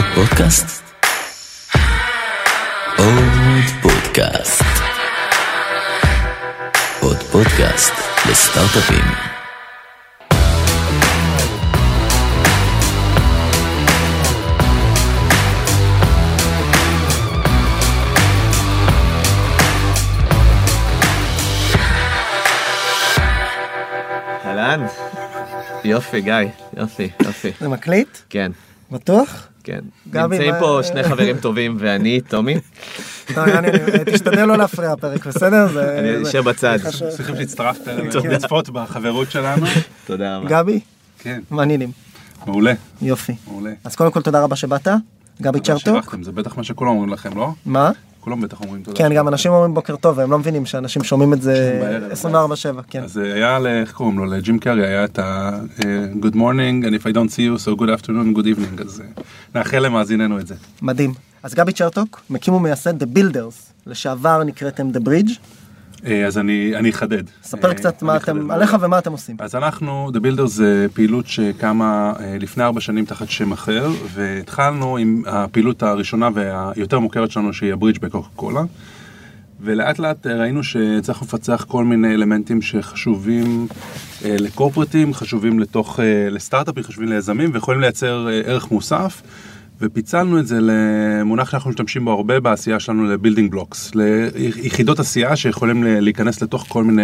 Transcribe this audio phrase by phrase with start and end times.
[0.00, 0.82] עוד פודקאסט?
[2.98, 4.64] עוד פודקאסט.
[7.00, 7.92] עוד פודקאסט
[8.30, 9.04] לסטארט-אפים.
[24.44, 24.86] אהלן.
[25.84, 26.34] יופי, גיא.
[26.76, 27.52] יופי, יופי.
[27.60, 28.18] זה מקליט?
[28.30, 28.52] כן,
[28.92, 29.46] בטוח?
[29.64, 29.80] כן.
[30.10, 32.56] גבי, נמצאים פה שני חברים טובים ואני, טומי.
[34.12, 35.68] תשתדל לא להפריע הפרק, בסדר?
[35.72, 36.78] זה- אני אשב בצד.
[37.16, 37.88] שמחים שהצטרפת.
[38.30, 39.66] לצפות בחברות שלנו.
[40.06, 40.48] תודה רבה.
[40.48, 40.80] גבי,
[41.18, 41.90] כן, מעניינים.
[42.46, 42.72] מעולה,
[43.02, 43.34] יופי.
[43.46, 43.70] מעולה.
[43.84, 44.88] אז קודם כל תודה רבה שבאת.
[45.42, 46.14] גבי צ'רטוק.
[46.22, 47.50] זה בטח מה שכולם אומרים לכם, לא?
[47.66, 47.90] מה?
[48.20, 48.96] כולם בטח אומרים תודה.
[48.98, 52.12] כן, גם אנשים אומרים בוקר טוב, והם לא מבינים שאנשים שומעים את זה בערב.
[52.12, 53.02] 24/7, כן.
[53.02, 54.24] אז אה, היה, איך קוראים לו?
[54.26, 55.50] לג'ים קרי היה את ה-
[55.84, 59.00] אה, Good morning, and if I don't see you, so good afternoon, good evening, אז
[59.00, 59.22] אה,
[59.54, 60.54] נאחל למאזיננו את זה.
[60.82, 61.14] מדהים.
[61.42, 65.30] אז גבי צ'רטוק, מקים ומייסד The Builders, לשעבר נקראתם The Bridge.
[66.06, 67.22] אה, אז אני אני אחדד.
[67.42, 68.50] ספר אה, קצת מה אתם.
[68.50, 69.36] עליך ומה אתם עושים.
[69.38, 74.96] אז אנחנו, The Builders זה פעילות שקמה אה, לפני ארבע שנים תחת שם אחר, והתחלנו
[74.96, 78.62] עם הפעילות הראשונה והיותר מוכרת שלנו שהיא הברידג' בקוקה קולה.
[79.62, 83.66] ולאט לאט ראינו שצריך לפצח כל מיני אלמנטים שחשובים
[84.24, 89.22] לקורפרטים, חשובים לתוך, לסטארט-אפים, חשובים ליזמים ויכולים לייצר ערך מוסף.
[89.82, 95.36] ופיצלנו את זה למונח שאנחנו משתמשים בו הרבה בעשייה שלנו ל building blocks, ליחידות עשייה
[95.36, 97.02] שיכולים להיכנס לתוך כל מיני,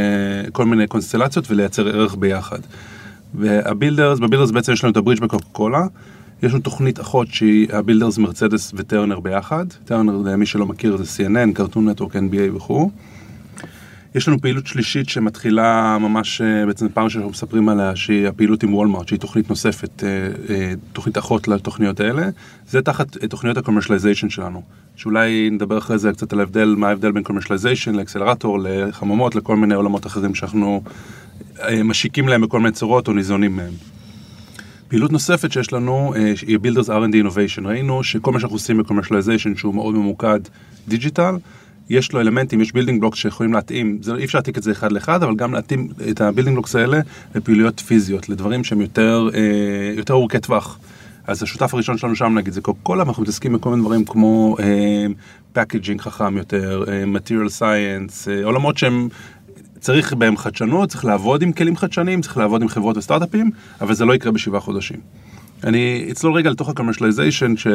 [0.53, 2.59] כל מיני קונסטלציות ולייצר ערך ביחד.
[3.35, 5.87] וה Builders, ב Builders בעצם יש לנו את הברידג' בקוקה קולה,
[6.43, 11.05] יש לנו תוכנית אחות שהיא ה Builders מרצדס וטרנר ביחד, טרנר למי שלא מכיר זה
[11.05, 12.91] CNN, Cartoon Network, NBA וכו'.
[14.17, 18.75] יש לנו פעילות שלישית שמתחילה ממש, אה, בעצם פעם שאנחנו מספרים עליה, שהיא הפעילות עם
[18.75, 20.09] וולמארט, שהיא תוכנית נוספת, אה,
[20.55, 22.29] אה, תוכנית אחות לתוכניות האלה.
[22.69, 24.63] זה תחת תוכניות ה-commercialization שלנו.
[24.97, 29.75] שאולי נדבר אחרי זה קצת על ההבדל, מה ההבדל בין commercialization לאקסלרטור, לחממות, לכל מיני
[29.75, 30.83] עולמות אחרים שאנחנו
[31.85, 33.73] משיקים להם בכל מיני צורות או ניזונים מהם.
[34.89, 36.15] פעילות נוספת שיש לנו
[36.47, 37.67] היא Builders R&D Innovation.
[37.67, 40.41] ראינו שכל מה שאנחנו עושים ב-commercialization שהוא מאוד ממוקד
[40.89, 41.35] Digital,
[41.91, 44.93] יש לו אלמנטים, יש building blocks שיכולים להתאים, זה, אי אפשר להעתיק את זה אחד
[44.93, 47.01] לאחד, אבל גם להתאים את ה building blocks האלה
[47.35, 49.41] לפעילויות פיזיות, לדברים שהם יותר, אה,
[49.97, 50.79] יותר ארוכי טווח.
[51.27, 54.57] אז השותף הראשון שלנו שם נגיד זה קוקה קולה, ואנחנו מתעסקים בכל מיני דברים כמו
[55.53, 59.09] packaging חכם יותר, אה, material science, אה, עולמות שהם
[59.81, 64.05] צריך בהם חדשנות, צריך לעבוד עם כלים חדשניים, צריך לעבוד עם חברות וסטארט-אפים, אבל זה
[64.05, 65.01] לא יקרה בשבעה חודשים.
[65.65, 67.67] אני אצלול רגע לתוך ה-commercialization, ש...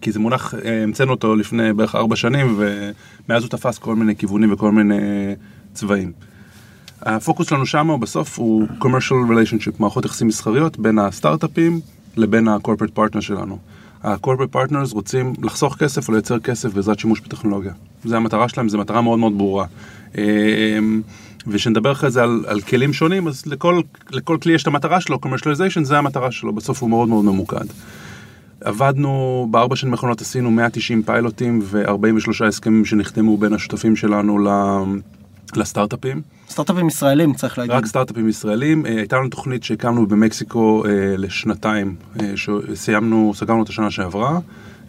[0.00, 4.16] כי זה מונח, אה, המצאנו אותו לפני בערך ארבע שנים, ומאז הוא תפס כל מיני
[4.16, 4.98] כיוונים וכל מיני
[5.72, 6.12] צבעים.
[7.02, 11.80] הפוקוס שלנו שם הוא בסוף הוא commercial relationship, מערכות יחסים מסחריות בין הסטארט-אפים
[12.16, 13.58] לבין ה-corporate partner שלנו.
[14.02, 17.72] ה-corporate partners רוצים לחסוך כסף או לייצר כסף בעזרת שימוש בטכנולוגיה.
[18.04, 19.66] זו המטרה שלהם, זו מטרה מאוד מאוד ברורה.
[21.46, 23.80] ושנדבר אחרי זה על, על כלים שונים, אז לכל,
[24.10, 27.64] לכל כלי יש את המטרה שלו, commercialization זה המטרה שלו, בסוף הוא מאוד מאוד ממוקד.
[28.60, 35.00] עבדנו, בארבע שנים האחרונות עשינו 190 פיילוטים ו-43 הסכמים שנחתמו בין השותפים שלנו ל-
[35.56, 36.22] לסטארט-אפים.
[36.50, 37.74] סטארט-אפים ישראלים, צריך להגיד.
[37.74, 38.86] רק סטארט-אפים ישראלים.
[38.86, 44.38] אה, הייתה לנו תוכנית שהקמנו במקסיקו אה, לשנתיים, אה, שסיימנו, סגרנו את השנה שעברה.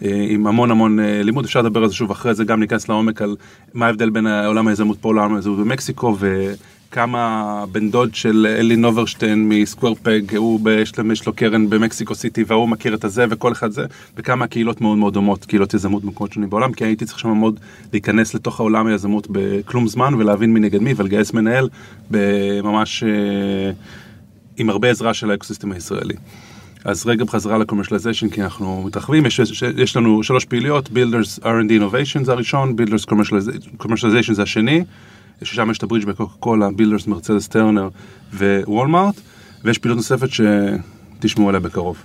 [0.05, 2.89] אה, עם המון המון אה, לימוד, אפשר לדבר על זה שוב אחרי זה, גם ניכנס
[2.89, 3.35] לעומק על
[3.73, 9.49] מה ההבדל בין עולם היזמות פה לעולם היזמות במקסיקו, וכמה בן דוד של אלי נוברשטיין
[9.49, 10.67] מסקוור פג, הוא, ב-
[11.11, 13.85] יש לו- קרן במקסיקו סיטי, והוא מכיר את הזה וכל אחד זה,
[14.17, 17.59] וכמה הקהילות מאוד מאוד דומות, קהילות יזמות במקומות שונים בעולם, כי הייתי צריך שם מאוד
[17.93, 21.69] להיכנס לתוך העולם היזמות בכלום זמן, ולהבין מי נגד מי, ולגייס מנהל
[22.11, 23.03] בממש...
[23.03, 23.71] אה,
[24.57, 26.13] עם הרבה עזרה של האקוסיסטם הישראלי.
[26.85, 31.71] אז רגע בחזרה ל-commercialization כי אנחנו מתרחבים, יש, יש, יש לנו שלוש פעילויות, Builders R&D
[31.81, 34.83] Innovation זה הראשון, Builders Commercialization, commercialization זה השני,
[35.43, 37.89] ששם יש את הברידג' בקוקה קולה, Builders מרצדס טרנר
[38.33, 39.15] ווולמארט,
[39.63, 41.97] ויש פעילות נוספת שתשמעו עליה בקרוב.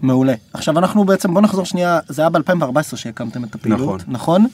[0.00, 0.34] מעולה.
[0.52, 4.00] עכשיו אנחנו בעצם, בוא נחזור שנייה, זה היה ב-2014 שהקמתם את הפעילות, נכון.
[4.08, 4.46] נכון?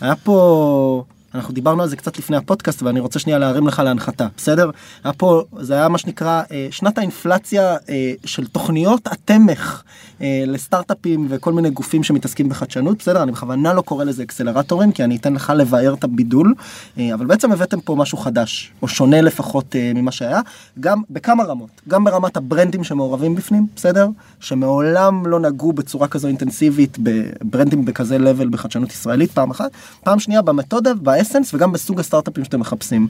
[0.00, 1.04] היה פה,
[1.34, 4.70] אנחנו דיברנו על זה קצת לפני הפודקאסט ואני רוצה שנייה להרים לך להנחתה, בסדר?
[5.04, 9.82] היה פה, זה היה מה שנקרא אה, שנת האינפלציה אה, של תוכניות התמך
[10.20, 13.22] אה, לסטארט-אפים וכל מיני גופים שמתעסקים בחדשנות, בסדר?
[13.22, 16.54] אני בכוונה לא קורא לזה אקסלרטורים כי אני אתן לך לבאר את הבידול,
[16.98, 20.40] אה, אבל בעצם הבאתם פה משהו חדש, או שונה לפחות אה, ממה שהיה,
[20.80, 24.08] גם בכמה רמות, גם ברמת הברנדים שמעורבים בפנים, בסדר?
[24.40, 29.70] שמעולם לא נגעו בצורה כזו אינטנסיבית בברנדים בכזה לבל בחדשנות ישראלית פעם אחת,
[30.04, 33.08] פעם שנייה במתודה, באסנס וגם בסוג הסטארט-אפים שאתם מחפשים.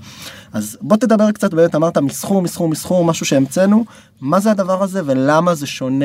[0.53, 3.85] אז בוא תדבר קצת, באמת אמרת מסחור, מסחור, מסחור, משהו שהמצאנו,
[4.21, 6.05] מה זה הדבר הזה ולמה זה שונה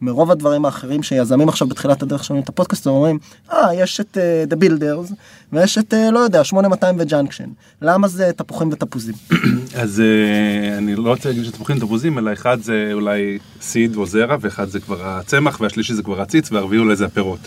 [0.00, 3.18] מרוב הדברים האחרים שיזמים עכשיו בתחילת הדרך שומעים את הפודקאסט ואומרים,
[3.52, 4.16] אה, יש את
[4.48, 5.12] אה, The Builders
[5.52, 7.48] ויש את, אה, לא יודע, 8200 ו Junction.
[7.82, 9.14] למה זה תפוחים ותפוזים?
[9.82, 14.36] אז אה, אני לא רוצה להגיד שתפוחים תפוזים, אלא אחד זה אולי seed או זרע,
[14.40, 17.40] ואחד זה כבר הצמח, והשלישי זה כבר הציץ, והרביעי אולי זה הפירות.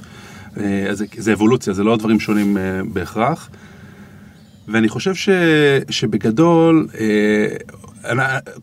[0.90, 2.58] אז זה- זה אבולוציה, זה לא דברים שונים
[2.94, 3.50] בהכרח.
[4.72, 5.30] ואני חושב ש,
[5.90, 7.48] שבגדול, אה,
[8.12, 8.20] אנ-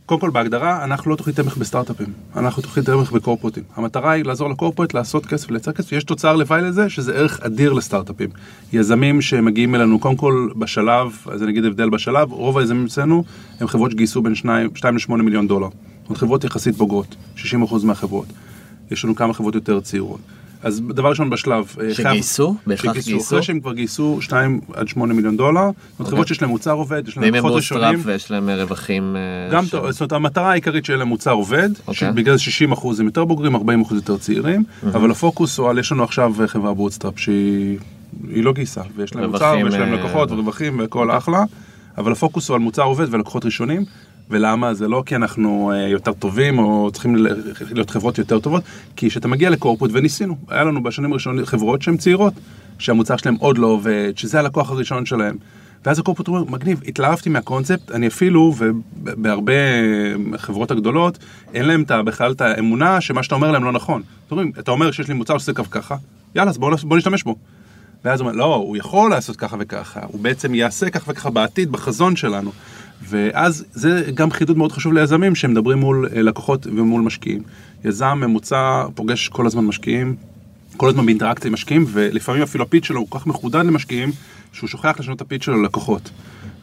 [0.07, 2.07] קודם כל בהגדרה, אנחנו לא תוכנית תמך בסטארט-אפים,
[2.37, 3.63] אנחנו תוכנית תמך בקורפרטים.
[3.77, 7.41] המטרה היא לעזור ל corporate לעשות כסף, לייצר כסף, יש תוצר לוואי לזה, שזה ערך
[7.41, 8.29] אדיר לסטארט-אפים.
[8.73, 13.25] יזמים שמגיעים אלינו, קודם כל בשלב, אז אני אגיד הבדל בשלב, רוב היזמים אצלנו
[13.61, 15.69] הם חברות שגייסו בין 2 ל-8 מיליון דולר.
[16.09, 17.45] זאת חברות יחסית בוגרות, 60%
[17.85, 18.27] מהחברות.
[18.91, 20.21] יש לנו כמה חברות יותר צעירות.
[20.63, 22.55] אז דבר ראשון בשלב, אה, שגייסו?
[22.67, 23.27] בהכרח שגייסו, גייסו?
[23.35, 25.61] אחרי שהם כבר גייסו 2 עד 8 מיליון דולר,
[25.91, 29.17] זאת אומרת חברות שיש להם מוצר עובד, יש להם לקוחות ראשונים, ויש להם אה, רווחים...
[29.17, 31.95] אה, גם ש- טוב, זאת אומרת המטרה העיקרית שיהיה להם מוצר עובד, אוקיי.
[31.95, 35.93] שבגלל 60 אחוז הם יותר בוגרים, 40 אחוז יותר צעירים, אבל הפוקוס הוא על, יש
[35.93, 37.79] לנו עכשיו חברה bootstrap שהיא
[38.31, 41.45] היא לא גייסה, ויש להם מוצר ויש להם לקוחות ורווחים והכל אחלה,
[41.99, 43.85] אבל הפוקוס הוא על מוצר עובד ולקוחות ראשונים.
[44.31, 44.75] ולמה?
[44.75, 47.17] זה לא כי אנחנו אה, יותר טובים או צריכים
[47.71, 48.63] להיות חברות יותר טובות,
[48.97, 52.33] כי כשאתה מגיע לקורפוט וניסינו, היה לנו בשנים הראשונות חברות שהן צעירות,
[52.79, 55.37] שהמוצר שלהם עוד לא עובד, שזה הלקוח הראשון שלהם.
[55.85, 59.53] ואז הקורפוט אומר, מגניב, התלהבתי מהקונספט, אני אפילו, ובהרבה
[60.37, 61.19] חברות הגדולות,
[61.55, 64.03] אין להם בכלל את האמונה שמה שאתה אומר להם לא נכון.
[64.31, 65.97] אומרת, אתה אומר שיש לי מוצר שעושה כך ככה,
[66.35, 67.37] יאללה, אז בוא, נ- בוא נשתמש בו.
[68.05, 71.73] ואז הוא אומר, לא, הוא יכול לעשות ככה וככה, הוא בעצם יעשה כך וככה בעתיד,
[71.73, 72.51] בחזון שלנו.
[73.03, 77.43] ואז זה גם חידוד מאוד חשוב ליזמים שמדברים מול אה, לקוחות ומול משקיעים.
[77.85, 80.17] יזם ממוצע פוגש כל הזמן משקיעים,
[80.77, 84.11] כל הזמן באינטראקציה עם משקיעים, ולפעמים אפילו הפיץ שלו הוא כל כך מחודד למשקיעים,
[84.53, 86.11] שהוא שוכח לשנות את הפיץ שלו ללקוחות.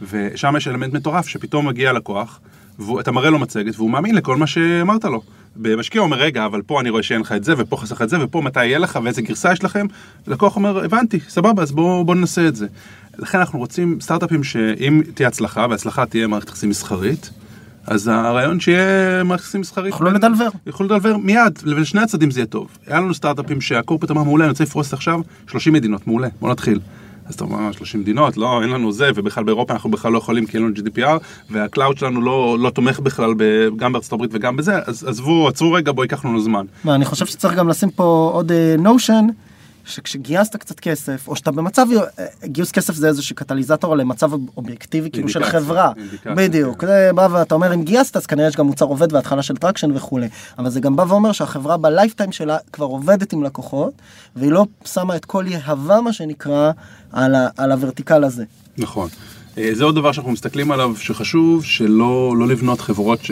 [0.10, 2.40] ושם יש אלמנט מטורף, שפתאום מגיע לקוח,
[2.80, 5.22] ואתה מראה לו מצגת, והוא מאמין לכל מה שאמרת לו.
[5.56, 8.24] במשקיע אומר, רגע, אבל פה אני רואה שאין לך את זה, ופה חסך את זה,
[8.24, 9.86] ופה מתי יהיה לך, ואיזה גרסה יש לכם.
[10.28, 12.68] לקוח אומר, הבנתי, סבבה, אז בואו בוא ננסה את זה.
[13.18, 17.30] לכן אנחנו רוצים סטארט-אפים שאם תהיה הצלחה, והצלחה תהיה מערכת יחסים מסחרית,
[17.88, 19.92] אז הרעיון שיהיה מערכת יחסים מסחרית.
[19.94, 20.48] יוכלו לדלבר.
[20.68, 22.68] יוכלו לדלבר מיד, ולשני הצדדים זה יהיה טוב.
[22.88, 26.80] היה לנו סטארט-אפים שהקורפט אמר, מעולה, אני רוצה לפרוס עכשיו 30 מדינות, מעולה, בוא נתחיל.
[27.26, 30.18] אז אתה אומר, "אה, 30 מדינות, לא, אין לנו זה, ובכלל באירופה אנחנו בכלל לא
[30.18, 33.44] יכולים כי אין לנו GDPR, וה cloud שלנו לא, לא תומך בכלל ב,
[33.78, 36.66] גם בארצות הברית וגם בזה, אז עזבו, עצרו רגע, בוא ייקח לנו זמן.
[36.86, 39.28] ואני חושב שצריך גם לשים פה עוד notion,
[39.86, 41.88] שכשגייסת קצת כסף, או שאתה במצב,
[42.20, 45.92] אה, גיוס כסף זה איזשהו קטליזטור למצב אובייקטיבי כאילו של חברה.
[46.26, 46.88] בדיוק, כן.
[46.88, 49.92] זה בא ואתה אומר אם גייסת אז כנראה יש גם מוצר עובד והתחלה של traction
[49.96, 50.28] וכולי.
[50.60, 53.94] אבל זה גם בא ואומר שהחברה ב lifetime שלה כבר עובדת עם לקוחות,
[54.36, 56.72] והיא לא שמה את כל יהבה מה שנקרא
[57.12, 58.44] על, ה, על הוורטיקל הזה.
[58.78, 59.10] נכון.
[59.58, 63.32] אה, זה עוד דבר שאנחנו מסתכלים עליו שחשוב שלא לא לבנות חברות ש,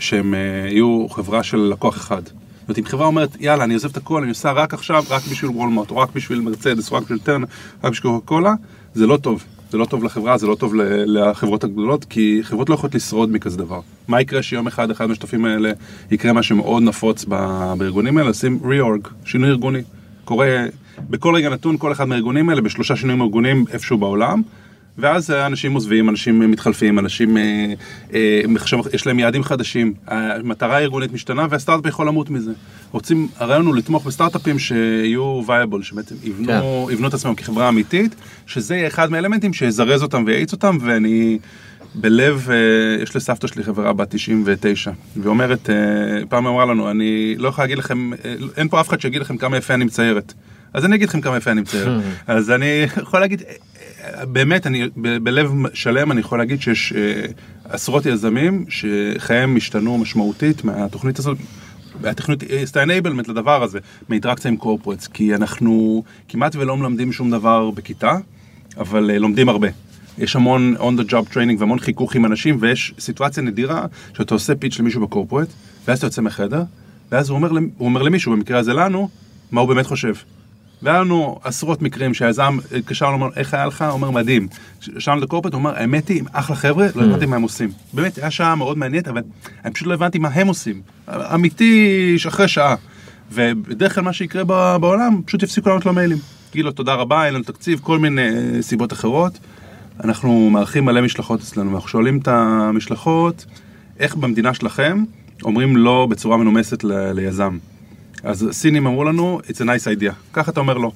[0.00, 0.38] שהם אה,
[0.70, 2.22] יהיו חברה של לקוח אחד.
[2.70, 5.22] זאת אומרת, אם חברה אומרת, יאללה, אני עוזב את הכל, אני עושה רק עכשיו, רק
[5.30, 7.46] בשביל וולמוט, או רק בשביל מרצדס, או רק בשביל טרנר,
[7.84, 8.54] רק בשביל קוקה קולה,
[8.94, 9.44] זה לא טוב.
[9.70, 10.74] זה לא טוב לחברה, זה לא טוב
[11.06, 13.80] לחברות הגדולות, כי חברות לא יכולות לשרוד מכזה דבר.
[14.08, 15.72] מה יקרה שיום אחד אחד מהשותפים האלה
[16.10, 17.24] יקרה מה שמאוד נפוץ
[17.78, 19.82] בארגונים האלה, עושים ריאורג, שינוי ארגוני.
[20.24, 20.64] קורה
[21.10, 24.42] בכל רגע נתון, כל אחד מהארגונים האלה בשלושה שינויים ארגוניים איפשהו בעולם.
[25.00, 27.42] ואז אה, אנשים עוזבים, אנשים אה, מתחלפים, אנשים, אה,
[28.14, 32.52] אה, עכשיו יש להם יעדים חדשים, המטרה הארגונית משתנה והסטארט-אפ יכול למות מזה.
[32.92, 36.92] רוצים, הרעיון הוא לתמוך בסטארט-אפים שיהיו וייבל, שבעצם יבנו, כן.
[36.92, 38.14] יבנו את עצמם כחברה אמיתית,
[38.46, 41.38] שזה יהיה אחד מהאלמנטים שיזרז אותם ויאיץ אותם, ואני
[41.94, 42.48] בלב,
[43.02, 45.70] יש לסבתא שלי חברה בת 99, ואומרת,
[46.28, 48.10] פעם אמרה לנו, אני לא יכול להגיד לכם,
[48.56, 50.34] אין פה אף אחד שיגיד לכם כמה יפה אני מציירת.
[50.72, 52.02] אז אני אגיד לכם כמה יפה אני מציירת.
[52.26, 53.42] אז אני יכול להגיד,
[54.32, 57.22] באמת, אני ב- בלב שלם אני יכול להגיד שיש אה,
[57.64, 61.38] עשרות יזמים שחייהם השתנו משמעותית מהתוכנית הזאת.
[62.00, 63.78] והתוכנית עשתה enablement לדבר הזה,
[64.08, 68.18] מאינטראקציה עם קורפרטס, כי אנחנו כמעט ולא מלמדים שום דבר בכיתה,
[68.76, 69.68] אבל אה, לומדים הרבה.
[70.18, 74.54] יש המון on the job training והמון חיכוך עם אנשים, ויש סיטואציה נדירה שאתה עושה
[74.54, 75.48] פיץ' למישהו בקורפרט,
[75.88, 76.62] ואז אתה יוצא מהחדר,
[77.12, 79.08] ואז הוא אומר, הוא אומר למישהו, במקרה הזה לנו,
[79.50, 80.14] מה הוא באמת חושב.
[80.82, 83.82] והיה לנו עשרות מקרים שהיזם התקשר לו, אמר, איך היה לך?
[83.82, 84.48] אומר, מדהים.
[84.98, 87.70] שאלנו את הקורפרט, הוא אומר, האמת היא, אחלה חבר'ה, לא הבנתי מה הם עושים.
[87.92, 89.22] באמת, היה שעה מאוד מעניינת, אבל
[89.64, 90.82] אני פשוט לא הבנתי מה הם עושים.
[91.08, 92.74] אמיתי, אחרי שעה.
[93.32, 94.44] ובדרך כלל מה שיקרה
[94.78, 96.18] בעולם, פשוט יפסיקו לענות לו מיילים.
[96.52, 99.38] יגיד לו תודה רבה, אין לנו תקציב, כל מיני אה, סיבות אחרות.
[100.04, 103.46] אנחנו מארחים מלא משלחות אצלנו, ואנחנו שואלים את המשלחות,
[103.98, 105.04] איך במדינה שלכם
[105.42, 106.84] אומרים לא בצורה מנומסת
[107.14, 107.58] ליזם.
[108.22, 110.12] אז הסינים אמרו לנו, it's a nice idea.
[110.32, 110.92] ככה אתה אומר לא.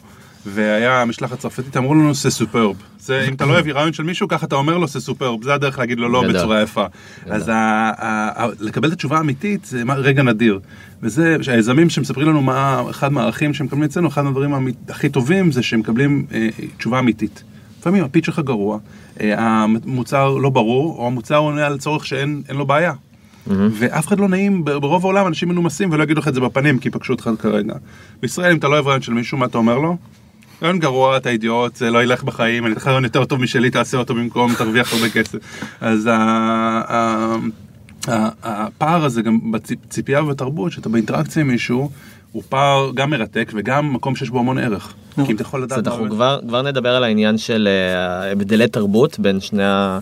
[0.47, 2.76] והיה משלחת צרפתית, אמרו לנו זה סופרב.
[3.00, 5.54] זה, אם אתה לא אוהב רעיון של מישהו, ככה אתה אומר לו זה סופרב, זה
[5.54, 6.23] הדרך להגיד לו לא.
[6.28, 6.85] בצורה יפה.
[7.26, 10.61] אז ה- ה- ה- לקבל את התשובה האמיתית זה רגע נדיר.
[11.02, 15.52] וזה, שהיזמים שמספרים לנו מה אחד מהערכים שהם מקבלים אצלנו, אחד מהדברים האמית- הכי טובים
[15.52, 17.43] זה שהם מקבלים אה, תשובה אמיתית.
[17.81, 18.78] לפעמים הפיץ' שלך גרוע,
[19.21, 22.93] אה, המוצר לא ברור, או המוצר עונה על צורך שאין אין לו בעיה.
[23.46, 26.90] ואף אחד לא נעים, ברוב העולם אנשים מנומסים ולא יגידו לך את זה בפנים כי
[26.90, 27.74] פגשו אותך כרגע.
[28.22, 29.96] בישראל אם אתה לא אוהב רעיון של מישהו, מה אתה אומר לו?
[30.62, 33.70] רעיון גרוע, אתה אידיוט, זה לא ילך בחיים, אני אתן לך רעיון יותר טוב משלי,
[33.70, 35.38] תעשה אותו במקום, תרוויח הרבה כסף.
[35.80, 36.08] אז
[38.42, 41.90] הפער הזה גם בציפייה ובתרבות, שאתה באינטראקציה עם מישהו,
[42.32, 44.94] הוא פער גם מרתק וגם מקום שיש בו המון ערך.
[45.14, 45.86] כי אם אתה יכול אז לדעת...
[45.86, 46.10] אנחנו
[46.46, 49.98] כבר נדבר על העניין של אה, הבדלי תרבות בין שני, ה,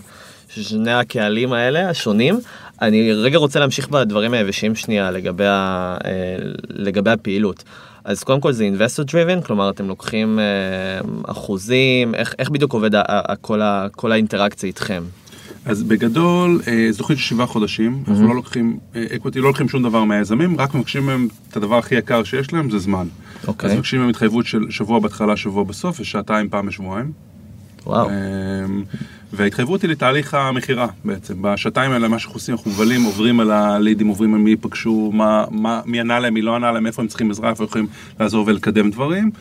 [0.61, 2.39] שני הקהלים האלה השונים.
[2.81, 6.35] אני רגע רוצה להמשיך בדברים היבשים שנייה לגבי, ה, אה,
[6.69, 7.63] לגבי הפעילות.
[8.03, 10.43] אז קודם כל זה investor driven, כלומר אתם לוקחים אה,
[11.31, 12.91] אחוזים, איך, איך בדיוק עובד
[13.41, 15.03] כל, ה, כל האינטראקציה איתכם?
[15.65, 18.79] אז בגדול, אה, זו תוכנית של שבעה חודשים, אנחנו לא לוקחים
[19.15, 22.69] אקוויטי, לא לוקחים שום דבר מהיזמים, רק מבקשים מהם את הדבר הכי יקר שיש להם,
[22.69, 23.07] זה זמן.
[23.47, 23.69] אוקיי.
[23.69, 27.11] אז מבקשים מהם התחייבות של שבוע בהתחלה, שבוע בסוף, ושעתיים פעם בשבועיים.
[27.85, 28.09] וואו.
[28.09, 28.83] אמ,
[29.33, 31.33] וההתחייבות היא לתהליך המכירה בעצם.
[31.41, 35.45] בשעתיים האלה מה שאנחנו עושים, אנחנו מבלים, עוברים על הלידים, עוברים על מי פגשו, מה,
[35.51, 37.87] מה, מי ענה להם, מי לא ענה להם, איפה הם צריכים עזרה, איפה יכולים
[38.19, 39.31] לעזור ולקדם דברים.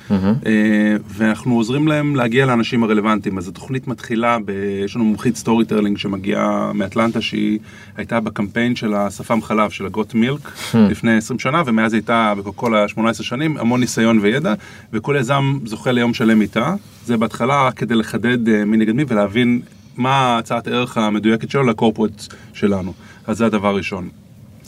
[0.46, 3.38] אה, ואנחנו עוזרים להם להגיע לאנשים הרלוונטיים.
[3.38, 4.50] אז התוכנית מתחילה, ב...
[4.84, 7.58] יש לנו מומחית storytelling שמגיעה מאטלנטה, שהיא
[7.96, 12.74] הייתה בקמפיין של השפם חלב, של ה Got Milk, לפני 20 שנה, ומאז הייתה בכל
[12.74, 14.54] ה-18 שנים, המון ניסיון וידע,
[14.92, 16.74] וכל יזם זוכה ליום שלם איתה.
[17.04, 19.60] זה בהתחלה רק כדי לחדד אה, מי נגד מי ולהבין
[19.96, 22.92] מה הצעת הערך המדויקת שלו ל corporate שלנו.
[23.26, 24.08] אז זה הדבר הראשון.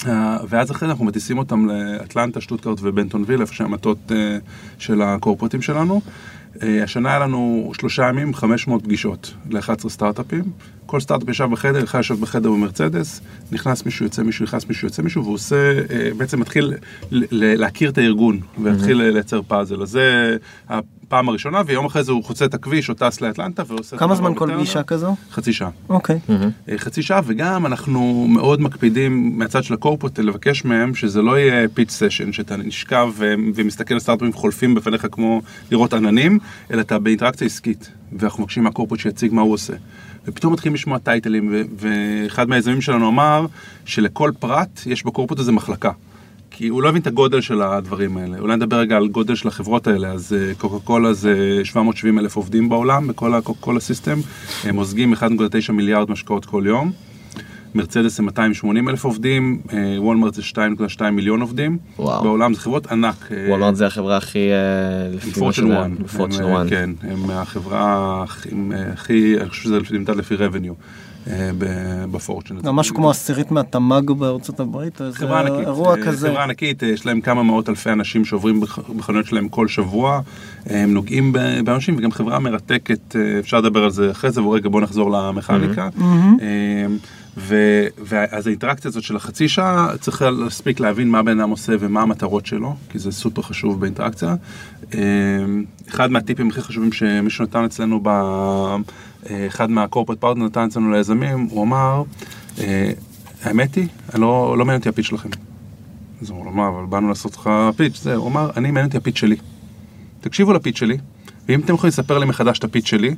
[0.06, 4.38] אה, ואז אחרי זה אנחנו מטיסים אותם לאטלנטה, שטוטגרט ובנטונוויל, איפה שהמטות אה,
[4.78, 6.00] של הקורפורטים שלנו.
[6.62, 10.44] אה, השנה היה לנו שלושה ימים, 500 פגישות ל-11 סטארט-אפים.
[10.86, 13.20] כל סטארט-אפ ישב בחדר, אחד יושב בחדר במרצדס,
[13.52, 15.80] נכנס מישהו, יוצא מישהו, נכנס מישהו, יוצא מישהו, והוא עושה,
[16.16, 16.74] בעצם מתחיל
[17.30, 19.82] להכיר את הארגון, ולהתחיל לייצר פאזל.
[19.82, 20.36] אז זה
[21.06, 23.96] הפעם הראשונה, ויום אחרי זה הוא חוצה את הכביש, או טס לאטלנטה, ועושה...
[23.96, 24.50] כמה זמן כל.
[24.54, 25.16] פגישה כזו?
[25.32, 25.70] חצי שעה.
[25.88, 26.18] אוקיי.
[26.68, 31.68] אה, חצי שעה, וגם אנחנו מאוד מקפידים מהצד של הקורפוט לבקש מהם שזה לא יהיה
[31.68, 36.38] פיץ' סשן, שאתה נשכב ו- ומסתכל על סטארט-אפים חולפים בפניך כמו לראות עננים,
[36.70, 39.74] אלא אתה באינטראקציה עסקית, ואנחנו מבקשים מהקורפוט שיציג מה הוא עושה.
[40.26, 43.46] ופתאום מתחילים לשמוע טייטלים, ו- ואחד מהיזמים שלנו אמר
[43.84, 45.90] שלכל פרט יש בקורפוט הזה מחלקה.
[46.56, 48.38] כי הוא לא הבין את הגודל של הדברים האלה.
[48.38, 50.08] אולי נדבר רגע על גודל של החברות האלה.
[50.08, 54.18] אז אה, קוקה קולה זה 770 אלף עובדים בעולם, בכל הקוקה קולה סיסטם.
[54.64, 55.22] הם מוזגים 1.9
[55.72, 56.92] מיליארד משקאות כל יום.
[57.74, 60.56] מרצדס זה 280 אלף עובדים, אה, וולמרט זה 2.2
[61.12, 61.78] מיליון עובדים.
[61.98, 62.22] וואו.
[62.22, 63.32] בעולם זה חברות ענק.
[63.32, 64.38] אה, וולמרט זה החברה הכי...
[64.52, 65.74] אה, פורצ'ן שאני-
[66.06, 66.20] 1.
[66.20, 66.70] Fortune הם, אה, 1.
[66.70, 68.24] כן, הם החברה
[68.72, 70.74] אה, הכי, אני חושב שזה נמדד לפי revenue
[71.30, 72.56] אה, ב- בפורצ'ן.
[72.60, 76.28] גם משהו כמו עשירית מהתמ"ג בארצות הברית, איזה חברה ענקית, אירוע אה, כזה.
[76.28, 80.20] חברה ענקית, אה, יש להם כמה מאות אלפי אנשים שעוברים בח- בחנויות שלהם כל שבוע,
[80.66, 81.32] הם נוגעים
[81.64, 85.88] באנשים, וגם חברה מרתקת, אפשר לדבר על זה אחרי זה, ורגע בוא נחזור למכניקה.
[87.36, 92.02] ו- ואז האינטראקציה הזאת של החצי שעה, צריך להספיק להבין מה בן אדם עושה ומה
[92.02, 94.34] המטרות שלו, כי זה סופר חשוב באינטראקציה.
[95.88, 98.08] אחד מהטיפים הכי חשובים שמישהו נתן אצלנו, ב...
[99.30, 102.02] אה, אחד מהקורפרט פרטנר נתן אצלנו ליזמים, הוא אמר,
[102.58, 102.90] אה,
[103.42, 105.28] האמת היא, לא, לא מעניין אותי הפיץ' שלכם.
[106.22, 108.86] אז הוא אמר לו, מה, אבל באנו לעשות לך פיץ', זה, הוא אמר, אני מעניין
[108.86, 109.36] אותי הפיץ' שלי.
[110.20, 110.98] תקשיבו לפיץ' שלי,
[111.48, 113.14] ואם אתם יכולים לספר לי מחדש את הפיץ' שלי,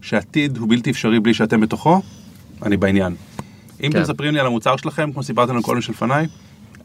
[0.00, 2.02] שעתיד הוא בלתי אפשרי בלי שאתם בתוכו,
[2.62, 3.12] אני בעניין.
[3.12, 3.16] אם
[3.80, 3.90] כן.
[3.90, 6.26] אתם מספרים לי על המוצר שלכם, כמו שסיפרתם לנו כל מי שלפניי,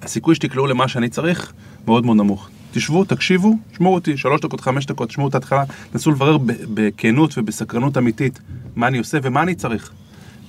[0.02, 1.54] הסיכוי שתקלעו למה שאני צריך
[1.86, 2.50] מאוד מאוד נמוך.
[2.74, 6.38] תשבו, תקשיבו, שמעו אותי, שלוש דקות, חמש דקות, תשמעו את ההתחלה, תנסו לברר
[6.74, 8.40] בכנות ובסקרנות אמיתית
[8.76, 9.92] מה אני עושה ומה אני צריך.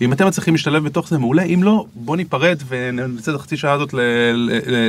[0.01, 3.73] אם אתם מצליחים להשתלב בתוך זה, מעולה, אם לא, בוא ניפרד ונצא את החצי שעה
[3.73, 3.95] הזאת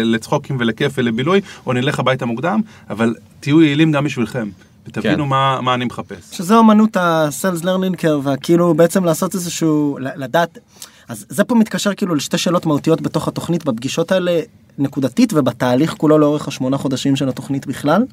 [0.03, 4.49] לצחוקים ולכיף ולבילוי, או נלך הביתה מוקדם, אבל תהיו יעילים גם בשבילכם,
[4.87, 5.29] ותבינו כן.
[5.29, 6.17] מה, מה אני מחפש.
[6.31, 10.57] שזה אמנות ה-Sales Learning Curve, כאילו בעצם לעשות איזשהו, לדעת,
[11.07, 14.41] אז זה פה מתקשר כאילו לשתי שאלות מהותיות בתוך התוכנית, בפגישות האלה
[14.77, 18.03] נקודתית ובתהליך כולו לאורך השמונה חודשים של התוכנית בכלל.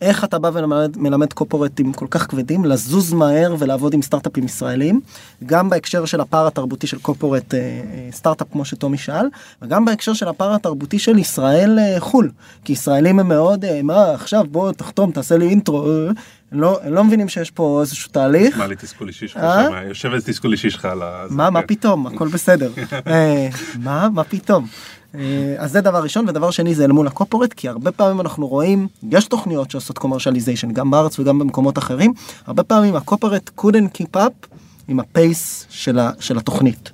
[0.00, 5.00] איך אתה בא ומלמד מלמד קופורטים כל כך כבדים לזוז מהר ולעבוד עם סטארט-אפים ישראלים,
[5.46, 9.26] גם בהקשר של הפער התרבותי של קופורט אה, אה, סטארט-אפ כמו שטומי שאל,
[9.62, 12.30] וגם בהקשר של הפער התרבותי של ישראל אה, חו"ל,
[12.64, 16.10] כי ישראלים הם מאוד, אה, מה עכשיו בוא תחתום תעשה לי אינטרו, אה,
[16.52, 18.58] הם לא, הם לא מבינים שיש פה איזשהו תהליך.
[18.58, 19.64] מה לי תסכול אישי שלך אה?
[19.64, 21.26] שם, יושב איזה תסכול אישי שלך על ה...
[21.30, 21.66] מה, מה כן.
[21.66, 22.70] פתאום, הכל בסדר.
[23.06, 23.48] אה,
[23.78, 24.66] מה, מה פתאום.
[25.14, 28.46] אה, אז זה דבר ראשון, ודבר שני זה אל מול הקופורט, כי הרבה פעמים אנחנו
[28.46, 32.12] רואים, יש תוכניות שעושות קומרשליזיישן, גם בארץ וגם במקומות אחרים,
[32.46, 34.56] הרבה פעמים הקופורט couldn't keep up
[34.88, 36.90] עם ה pace של, ה, של התוכנית.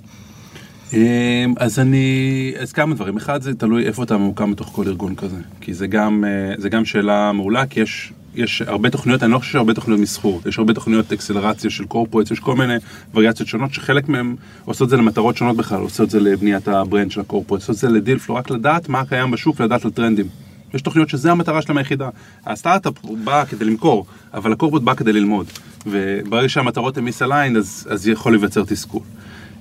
[0.93, 5.15] אמ, אז אני, אז כמה דברים, אחד זה תלוי איפה אתה ממוקם בתוך כל ארגון
[5.15, 9.31] כזה, כי זה גם, אה, זה גם שאלה מעולה, כי יש, יש הרבה תוכניות, אני
[9.31, 12.73] לא חושב שהרבה תוכניות מסחור, יש הרבה תוכניות אקסלרציה של corporate, יש כל מיני
[13.13, 14.35] וריאציות שונות, שחלק מהם
[14.65, 17.61] עושות את זה למטרות שונות בכלל, עושות את זה לבניית ה brand של ה corporate,
[17.61, 20.25] עושות את זה ל deal flow, רק לדעת מה קיים בשוק ולדעת על טרנדים.
[20.73, 22.09] יש תוכניות שזה המטרה שלהם היחידה.
[22.45, 25.45] הסטארט-אפ בא כדי למכור, אבל הקורפורט בא כדי ללמוד.
[25.85, 29.01] וברגע שהמטרות הן מיסליין, אז, אז יכול להיווצר תסכול.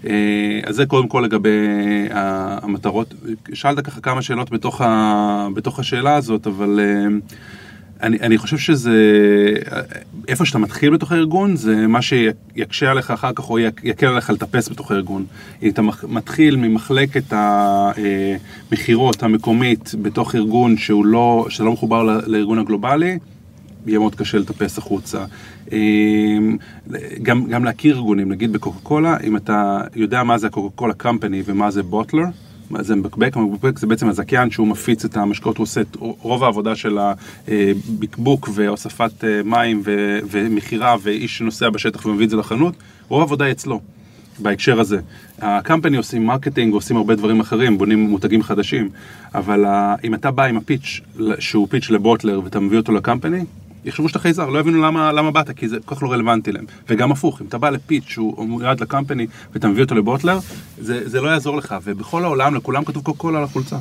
[0.06, 1.50] אה, אז זה קודם כל לגבי
[2.10, 3.14] המטרות.
[3.54, 7.18] שאלת ככה כמה שאלות בתוך, ה, בתוך השאלה הזאת, אבל אה,
[8.02, 8.92] אני, אני חושב שזה,
[10.28, 14.30] איפה שאתה מתחיל בתוך הארגון, זה מה שיקשה עליך אחר כך, או יק- יקל עליך
[14.30, 15.24] לטפס בתוך הארגון.
[15.62, 23.18] אם אתה מתחיל ממחלקת המכירות המקומית בתוך ארגון שהוא לא, שלא מחובר לארגון הגלובלי,
[23.86, 25.24] יהיה מאוד קשה לטפס החוצה.
[25.72, 26.56] אמ,
[27.22, 31.42] גם, גם להכיר ארגונים, נגיד בקוקה קולה, אם אתה יודע מה זה ה Coca-Cola Company
[31.46, 32.24] ומה זה bottler,
[32.80, 36.76] זה מבקבק, המבקבק זה בעצם הזכיין שהוא מפיץ את המשקאות, הוא עושה את רוב העבודה
[36.76, 36.98] של
[37.48, 42.74] הבקבוק והוספת אה, מים ו- ומכירה ואיש שנוסע בשטח ומביא את זה לחנות,
[43.08, 43.80] רוב העבודה היא אצלו.
[44.38, 45.00] בהקשר הזה.
[45.38, 48.88] ה company עושים marketing, עושים הרבה דברים אחרים, בונים מותגים חדשים,
[49.34, 51.00] אבל ה- אם אתה בא עם הפיץ'
[51.38, 53.44] שהוא פיץ' לבוטלר ואתה מביא אותו לקמפני,
[53.84, 56.64] יחשבו שאתה חייזר, לא יבינו למה, למה באת, כי זה כל כך לא רלוונטי להם.
[56.88, 60.38] וגם הפוך, אם אתה בא לפיץ' שהוא מיועד לקמפני ואתה מביא אותו לבוטלר,
[60.78, 63.76] זה, זה לא יעזור לך, ובכל העולם לכולם כתוב קוקה קולה על החולצה.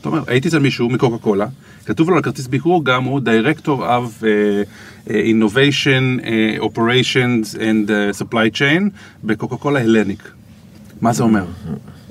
[0.00, 1.46] אתה אומר, הייתי אצל מישהו מקוקה קולה,
[1.84, 8.22] כתוב לו על כרטיס ביקור גם הוא of uh, uh, Innovation, uh, Operations and uh,
[8.22, 8.82] Supply Chain
[9.24, 10.30] בקוקה קולה הלניק.
[11.00, 11.44] מה זה אומר?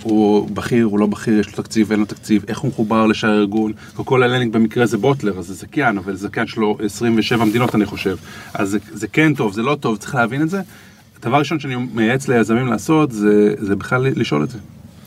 [0.05, 3.29] הוא בכיר, הוא לא בכיר, יש לו תקציב, אין לו תקציב, איך הוא מחובר לשאר
[3.29, 3.71] הארגון.
[3.95, 8.17] קולה הלניק במקרה זה בוטלר, אז זה זכיין, אבל זכיין שלו 27 מדינות אני חושב.
[8.53, 10.61] אז זה, זה כן טוב, זה לא טוב, צריך להבין את זה.
[11.19, 14.57] הדבר הראשון שאני מייעץ ליזמים לעשות זה, זה בכלל לשאול את זה.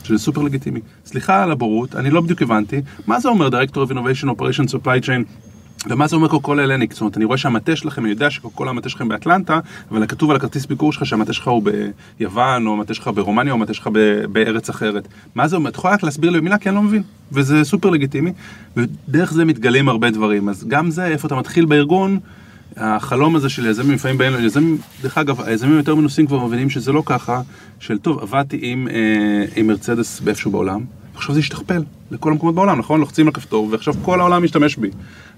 [0.05, 0.81] שזה סופר לגיטימי.
[1.07, 5.07] סליחה על הבורות, אני לא בדיוק הבנתי, מה זה אומר Director of Innovation Operation Supply
[5.07, 5.48] Chain
[5.87, 6.93] ומה זה אומר קוקולה הלניק?
[6.93, 10.37] זאת אומרת, אני רואה שהמטה שלכם, אני יודע שקוקולה המטה שלכם באטלנטה, אבל כתוב על
[10.37, 11.63] הכרטיס ביקור שלך שהמטה שלך הוא
[12.19, 13.89] ביוון, או המטה שלך ברומניה, או המטה שלך
[14.33, 15.09] בארץ אחרת.
[15.35, 15.71] מה זה אומר?
[15.71, 17.03] אתה יכול רק להסביר לי במילה, כי אני לא מבין.
[17.33, 18.33] וזה סופר לגיטימי,
[18.77, 20.49] ודרך זה מתגלים הרבה דברים.
[20.49, 22.19] אז גם זה, איפה אתה מתחיל בארגון,
[22.77, 26.93] החלום הזה של יזמים לפעמים באים, יזמים, דרך אגב, היזמים יותר מנוסים כבר מבינים שזה
[26.93, 27.41] לא ככה,
[27.81, 32.79] של טוב, עבדתי עם, אה, עם מרצדס באיפשהו בעולם, עכשיו זה ישתכפל לכל המקומות בעולם,
[32.79, 33.01] נכון?
[33.01, 34.91] לוחצים על כפתור, ועכשיו כל העולם משתמש בי.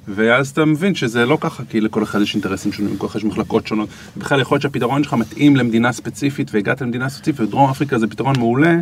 [0.08, 3.24] ואז אתה מבין שזה לא ככה, כי לכל אחד יש אינטרסים שונים, לכל אחד יש
[3.24, 3.88] מחלקות שונות.
[4.16, 8.38] בכלל יכול להיות שהפתרון שלך מתאים למדינה ספציפית, והגעת למדינה ספציפית, ודרום אפריקה זה פתרון
[8.38, 8.78] מעולה.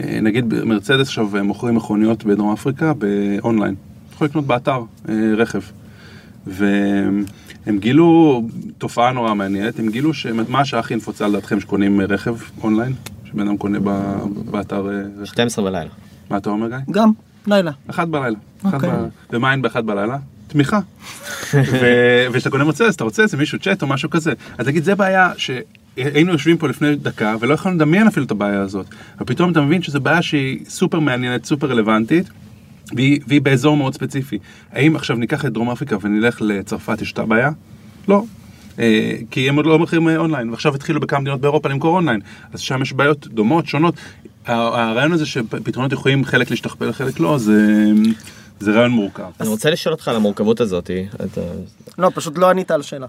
[0.00, 3.74] אה, נגיד מרצדס עכשיו מוכרים מכוניות בדרום אפריקה באונליין.
[4.06, 5.60] אתה יכול לקנות באתר אה, רכב.
[6.46, 7.24] והם
[7.78, 8.42] גילו
[8.78, 12.92] תופעה נורא מעניינת, הם גילו שמה השעה הכי נפוצה לדעתכם שקונים רכב אונליין?
[13.24, 15.24] שבן אדם קונה ב- באתר אה, רכב.
[15.24, 15.90] 12 בלילה.
[16.30, 16.76] מה אתה אומר גיא?
[16.90, 17.12] גם,
[17.46, 17.70] לילה.
[17.86, 18.36] אחת בלילה.
[18.62, 18.90] אחת אוקיי.
[18.90, 19.08] בלילה.
[19.32, 20.18] ומה אין באחת בלילה?
[20.48, 20.80] תמיכה.
[22.32, 24.32] וכשאתה קונה מוצץ, אתה רוצה איזה מישהו צ'אט או משהו כזה.
[24.58, 28.60] אז נגיד, זה בעיה שהיינו יושבים פה לפני דקה ולא יכולנו לדמיין אפילו את הבעיה
[28.60, 28.86] הזאת.
[29.20, 32.30] ופתאום אתה מבין שזו בעיה שהיא סופר מעניינת, סופר רלוונטית.
[32.96, 34.38] והיא, והיא באזור מאוד ספציפי.
[34.72, 37.50] האם עכשיו ניקח את דרום אפריקה ונלך לצרפת, יש אותה בעיה?
[38.08, 38.24] לא.
[38.78, 42.20] אה, כי הם עוד לא מכירים אה, אונליין, ועכשיו התחילו בכמה מדינות באירופה למכור אונליין.
[42.52, 43.94] אז שם יש בעיות דומות, שונות.
[44.46, 47.92] הרעיון הזה שפתרונות יכולים חלק להשתכפל, חלק לא, זה,
[48.60, 49.22] זה רעיון מורכב.
[49.40, 50.90] אני רוצה לשאול אותך על המורכבות הזאת.
[51.24, 51.40] אתה-
[51.98, 53.06] לא, פשוט לא ענית על שאלה.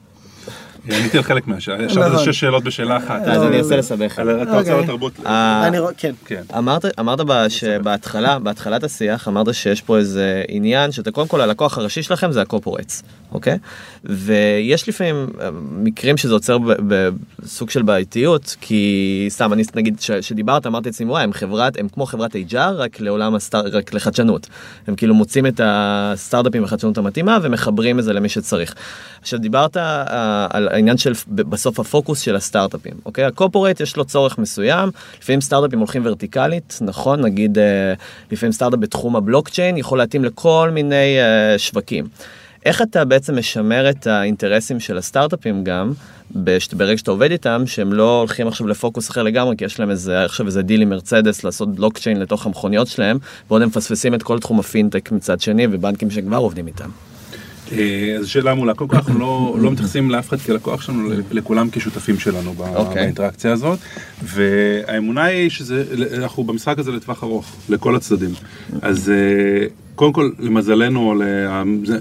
[0.85, 2.25] עניתי על חלק מהשאלה, עכשיו זה נכון.
[2.25, 3.21] שש שאלות בשאלה אחת.
[3.21, 4.19] אז אני אנסה לסבך.
[4.41, 5.25] אתה רוצה?
[5.25, 6.13] אה, רואה, כן.
[6.25, 6.41] כן.
[6.57, 11.77] אמרת, אמרת בה שבהתחלה, בהתחלת השיח, אמרת שיש פה איזה עניין שאתה קודם כל הלקוח
[11.77, 13.57] הראשי שלכם זה הקופורטס, אוקיי?
[14.03, 20.11] ויש לפעמים אה, מקרים שזה עוצר ב- בסוג של בעייתיות, כי סתם, אני נגיד, ש-
[20.11, 24.47] שדיברת, אמרתי לעצמי, וואי, הם חברת, הם כמו חברת HR, רק לעולם הסטאר, רק לחדשנות.
[24.87, 28.75] הם כאילו מוצאים את הסטארט-אפים והחדשנות המתאימה ומחברים את זה למי שצריך.
[29.21, 33.23] עכשיו דיברת אה, על העניין של בסוף הפוקוס של הסטארט-אפים, אוקיי?
[33.23, 34.89] ה corporate יש לו צורך מסוים,
[35.21, 37.21] לפעמים סטארט-אפים הולכים ורטיקלית, נכון?
[37.21, 37.93] נגיד אה,
[38.31, 42.07] לפעמים סטארט-אפ בתחום הבלוקצ'יין יכול להתאים לכל מיני אה, שווקים.
[42.65, 45.91] איך אתה בעצם משמר את האינטרסים של הסטארט-אפים גם,
[46.73, 50.25] ברגע שאתה עובד איתם, שהם לא הולכים עכשיו לפוקוס אחר לגמרי, כי יש להם איזה,
[50.25, 53.17] עכשיו איזה דיל עם מרצדס לעשות בלוקצ'יין לתוך המכוניות שלהם,
[53.49, 56.89] ועוד הם מפספסים את כל תחום הפינטק מצד שני, ובנקים שכבר עובדים איתם.
[57.71, 61.69] אה, אז שאלה מעולה, קודם כל אנחנו לא, לא מתייחסים לאף אחד כלקוח שלנו, לכולם
[61.71, 62.95] כשותפים שלנו ב- אוקיי.
[62.95, 63.79] באינטראקציה הזאת,
[64.23, 65.83] והאמונה היא שזה,
[66.17, 68.31] אנחנו במשחק הזה לטווח ארוך, לכל הצדדים.
[68.81, 71.21] אז אה, קודם כל, למזלנו,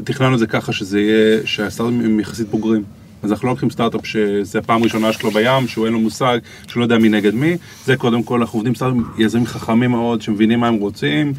[0.04, 2.82] תכננו את זה ככה שזה יהיה, שהסטארט-אפים הם יחסית בוגרים.
[3.22, 6.80] אז אנחנו לא לוקחים סטארט-אפ שזה הפעם הראשונה שלו בים, שהוא אין לו מושג, שהוא
[6.80, 7.56] לא יודע מי נגד מי.
[7.84, 11.32] זה קודם כל, אנחנו עובדים סטארט-אפים יזמים חכמים מאוד, שמבינים מה הם רוצים,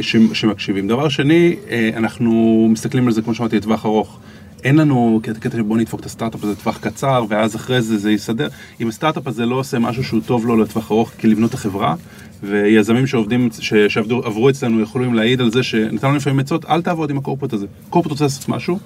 [0.00, 0.88] ש- שמקשיבים.
[0.88, 2.32] דבר שני, אה, אנחנו
[2.70, 4.18] מסתכלים על זה, כמו שאמרתי, לטווח ארוך.
[4.64, 7.98] אין לנו קטע קטע של בוא נדפוק את הסטארט-אפ הזה לטווח קצר, ואז אחרי זה
[7.98, 8.48] זה יסדר.
[8.80, 11.94] אם הסטארט-אפ הזה לא עושה משהו שהוא טוב לו לטווח ארוך, כי לבנות את החברה,
[12.42, 17.10] ויזמים שעובדים, ש- שעבדו, עברו אצלנו יכולים להעיד על זה שנתנו לפעמים עצות, אל תעבוד
[17.10, 17.66] עם הקורפרט הזה.
[17.90, 18.78] קורפרט רוצה לעשות משהו,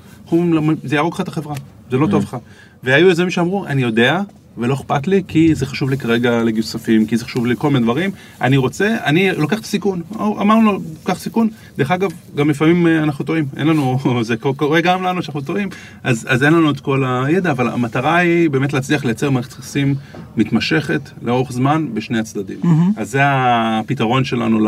[0.84, 1.54] זה יהרוג לך את החברה,
[1.90, 2.36] זה לא טוב לך.
[2.82, 4.20] והיו יזמים שאמרו, אני יודע,
[4.58, 7.70] ולא אכפת לי, כי זה חשוב לי כרגע לגיוס כספים, כי זה חשוב לי כל
[7.70, 8.10] מיני דברים,
[8.40, 10.02] אני רוצה, אני לוקח את הסיכון.
[10.16, 11.48] אמרנו לו, קח סיכון.
[11.78, 15.68] דרך אגב, גם לפעמים אה, אנחנו טועים, אין לנו, זה קורה גם לנו שאנחנו טועים,
[16.02, 19.94] אז, אז אין לנו את כל הידע, אבל המטרה היא באמת להצליח לייצר מערכת יחסים
[20.36, 22.60] מתמשכת לאורך זמן בשני הצדדים.
[22.96, 24.58] אז זה הפתרון שלנו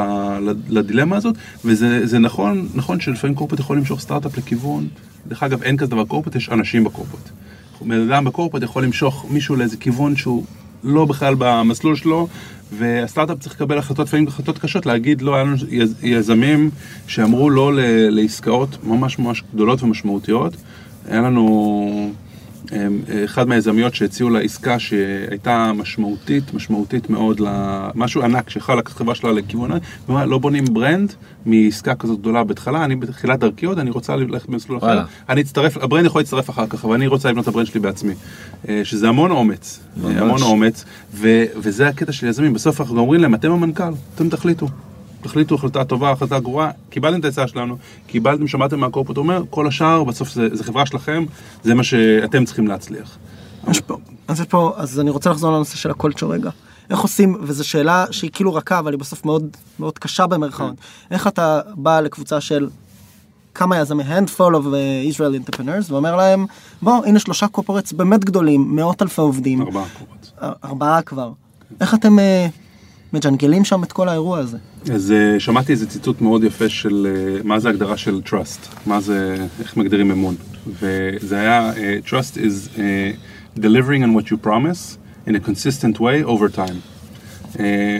[0.68, 4.88] לדילמה הזאת, וזה זה נכון, נכון שלפעמים קורפט יכול למשוך סטארט-אפ לכיוון,
[5.26, 7.30] דרך אגב, אין כזה דבר קורפט, יש אנשים בקורפט.
[7.86, 10.44] בן אדם בקורפט יכול למשוך מישהו לאיזה כיוון שהוא
[10.84, 12.28] לא בכלל במסלול שלו,
[12.78, 16.70] והסטארט-אפ צריך לקבל החלטות, לפעמים החלטות קשות, להגיד לא, היה לנו יז- יזמים
[17.06, 17.72] שאמרו לא
[18.10, 20.56] לעסקאות ממש ממש גדולות ומשמעותיות.
[21.08, 22.12] היה לנו
[23.24, 29.32] אחד מהיזמיות שהציעו לה עסקה שהייתה משמעותית, משמעותית מאוד, למשהו ענק שיכול לקחת חברה שלה
[29.32, 29.70] לכיוון,
[30.08, 31.12] לא בונים ברנד
[31.46, 35.02] מעסקה כזאת גדולה בהתחלה, אני בתחילת דרכי עוד, אני רוצה ללכת במסלול אחר.
[35.28, 37.66] אני אצטרף, ה brand יכול להצטרף אחר כך, אבל אני רוצה לבנות את ה brand
[37.66, 38.14] שלי בעצמי.
[38.68, 40.16] אה, שזה המון אומץ, אה, ממש.
[40.16, 44.68] המון אומץ, ו- וזה הקטע של יזמים, בסוף אנחנו אומרים להם, אתם המנכ"ל, אתם תחליטו.
[45.22, 49.42] תחליטו החלטה טובה, החלטה גרועה, קיבלתם את העצה שלנו, קיבלתם, שמעתם מה ה corporate אומר,
[49.50, 51.24] כל השאר בסוף זה, זה חברה שלכם,
[51.62, 53.18] זה מה שאתם צריכים להצליח.
[53.70, 53.96] יש פה,
[54.28, 56.50] אז יש פה, אז אני רוצה לחזור לנושא של ה culture רגע.
[56.90, 60.74] איך עושים, וזו שאלה שהיא כאילו רכה, אבל היא בסוף מאוד, מאוד קשה במרכאות.
[61.10, 62.68] איך אתה בא לקבוצה של
[63.54, 66.46] כמה יזמי, handful of uh, Israel entrepreneurs, ואומר להם,
[66.82, 70.26] בוא, הנה שלושה קופורטס באמת גדולים, מאות אלפי עובדים, ארבעה קורפט.
[70.42, 71.32] אה, ארבעה כבר.
[71.80, 72.46] איך אתם אה,
[73.12, 74.58] מג'נגלים שם את כל האירוע הזה?
[74.90, 79.00] אז אה, שמעתי איזה ציטוט מאוד יפה של אה, מה זה הגדרה של trust, מה
[79.00, 80.34] זה, איך מגדירים אמון.
[80.66, 82.78] וזה היה, אה, trust is
[83.58, 86.76] delivering on what you promise in a consistent way over time.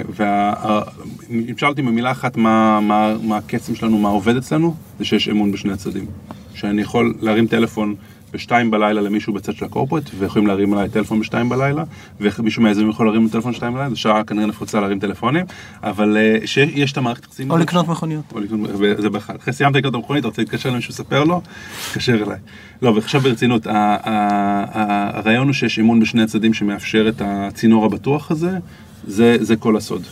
[0.09, 5.29] ואם שאל אותי במילה אחת מה, מה, מה הקסם שלנו, מה עובד אצלנו, זה שיש
[5.29, 6.07] אמון בשני הצדדים.
[6.55, 7.95] שאני יכול להרים טלפון
[8.33, 11.85] בשתיים בלילה למישהו בצד של הקורפרט, ויכולים להרים עליי טלפון בשתיים בלילה,
[12.21, 15.45] ומישהו מהיזמים יכול להרים טלפון בשתיים בלילה, זו שעה כנראה נפוצה להרים טלפונים,
[15.83, 17.51] אבל אה, שיש את המערכת יחסים.
[17.51, 17.57] או.
[17.57, 18.25] לקנות מכוניות.
[18.35, 19.37] או לקנות, וזה בכלל.
[19.37, 21.43] אחרי סיימת לקנות אתה רוצה להתקשר למישהו לספר לו?
[21.89, 22.39] תתקשר אליי.
[22.83, 28.59] לא, ועכשיו ברצינות, הרעיון הוא שיש אמון בשני הצדדים שמאפשר את הצינור הבטוח הזה,
[29.07, 30.03] זה, זה כל הסוד.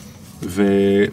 [0.43, 0.63] ו,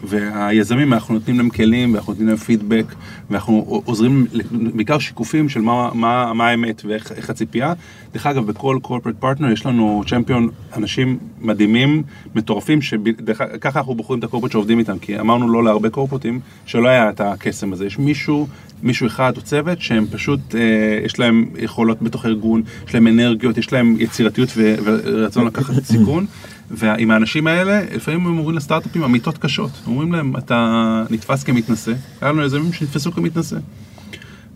[0.04, 2.84] והיזמים, אנחנו נותנים להם כלים, ואנחנו נותנים להם פידבק,
[3.30, 4.26] ואנחנו עוזרים,
[4.74, 7.72] בעיקר שיקופים של מה, מה, מה האמת ואיך איך הציפייה.
[8.12, 12.02] דרך אגב, בכל corporate partner יש לנו צ'מפיון, אנשים מדהימים,
[12.34, 17.10] מטורפים, שככה אנחנו בוחרים את הקורפרט שעובדים איתם, כי אמרנו לא להרבה קורפרטים שלא היה
[17.10, 17.86] את הקסם הזה.
[17.86, 18.46] יש מישהו,
[18.82, 20.60] מישהו אחד או צוות שהם פשוט, אה,
[21.04, 26.26] יש להם יכולות בתוך הארגון, יש להם אנרגיות, יש להם יצירתיות ו- ורצון לקחת סיכון.
[26.70, 29.70] ועם האנשים האלה, לפעמים הם אומרים לסטארט-אפים אמיתות קשות.
[29.86, 31.92] אומרים להם, אתה נתפס כמתנשא.
[32.20, 33.56] היה לנו יזמים שנתפסו כמתנשא.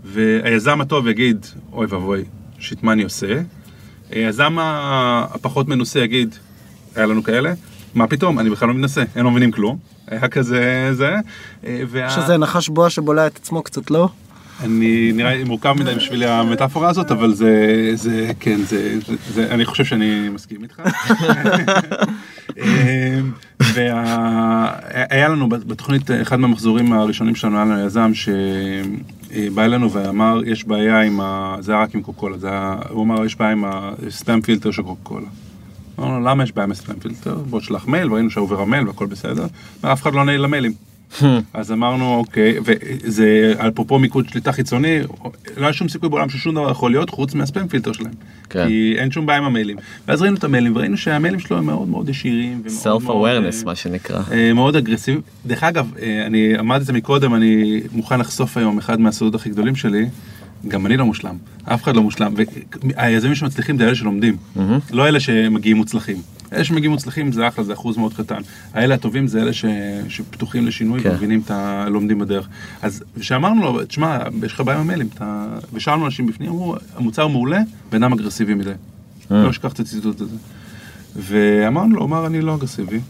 [0.05, 2.25] והיזם הטוב יגיד, אוי ואבוי,
[2.59, 3.41] שיט, מה אני עושה?
[4.11, 6.35] היזם הפחות מנוסה יגיד,
[6.95, 7.53] היה לנו כאלה,
[7.95, 9.79] מה פתאום, אני בכלל לא מתנשא, הם לא מבינים כלום.
[10.09, 11.17] היה כזה, זה.
[11.67, 12.11] אה, וה...
[12.11, 14.09] שזה נחש בוע שבולע את עצמו קצת, לא?
[14.61, 19.47] אני נראה לי מורכב מדי בשביל המטאפורה הזאת, אבל זה, זה, כן, זה, זה, זה
[19.51, 20.83] אני חושב שאני מסכים איתך.
[23.75, 31.01] והיה לנו בתוכנית, אחד מהמחזורים הראשונים שלנו, היה לנו יזם שבא אלינו ואמר, יש בעיה
[31.01, 31.57] עם ה...
[31.61, 34.71] זה היה רק עם קוקה קולה, זה היה, הוא אמר, יש בעיה עם הספאם פילטר
[34.71, 35.15] של קוקה
[36.03, 37.35] אמרנו, למה יש בעיה הספאם פילטר?
[37.35, 39.47] בוא תשלח מייל, וראינו שעובר המייל והכל בסדר.
[39.81, 40.73] אף אחד לא נעיל למיילים.
[41.55, 45.01] אז אמרנו אוקיי, וזה אפרופו מיקוד שליטה חיצוני,
[45.57, 48.13] לא היה שום סיכוי בעולם ששום דבר יכול להיות חוץ מהספאם פילטר שלהם.
[48.51, 48.67] כן.
[48.67, 49.77] כי אין שום בעיה עם המיילים.
[50.09, 52.63] ואז ראינו את המיילים וראינו שהמיילים שלו הם מאוד מאוד ישירים.
[53.05, 54.23] מאוד, awareness אה, מה שנקרא.
[54.33, 55.21] אה, מאוד אגרסיבי.
[55.47, 59.51] דרך אגב, אה, אני אמרתי את זה מקודם, אני מוכן לחשוף היום אחד מהסודות הכי
[59.51, 60.07] גדולים שלי.
[60.69, 64.37] גם אני לא מושלם, אף אחד לא מושלם, והיזמים שמצליחים זה אלה שלומדים,
[64.93, 66.17] לא אלה שמגיעים מוצלחים.
[66.53, 68.41] אלה שמגיעים מוצלחים זה אחלה, זה אחוז מאוד קטן.
[68.75, 69.65] האלה הטובים זה אלה ש...
[70.09, 71.11] שפתוחים לשינוי כן.
[71.11, 71.87] ומבינים את ה...
[71.89, 72.49] לומדים בדרך.
[72.83, 75.47] אז כשאמרנו לו, תשמע, יש לך בעיה עם המיילים, אתה...
[75.73, 77.61] ושאלנו אנשים בפנים, אמרו, המוצר מעולה,
[77.95, 78.71] אדם אגרסיבי מדי.
[78.71, 79.43] אה.
[79.43, 80.37] לא אשכח את הציטוט הזה.
[81.17, 83.01] ואמרנו לו, אמר, אני לא אגרסיבי.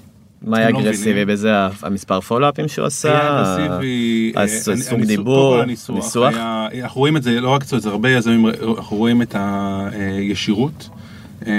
[0.44, 1.28] מה היה לא אגרסיבי מבינים.
[1.28, 1.52] בזה?
[1.82, 3.18] המספר פולאפים שהוא עשה?
[3.22, 5.64] אגרסיבי, אה, דיבור?
[5.64, 6.34] ניסוח?
[6.82, 8.46] אנחנו רואים את זה, לא רק זה הרבה יזמים,
[8.78, 10.88] אנחנו רואים את הישירות,
[11.46, 11.52] אה,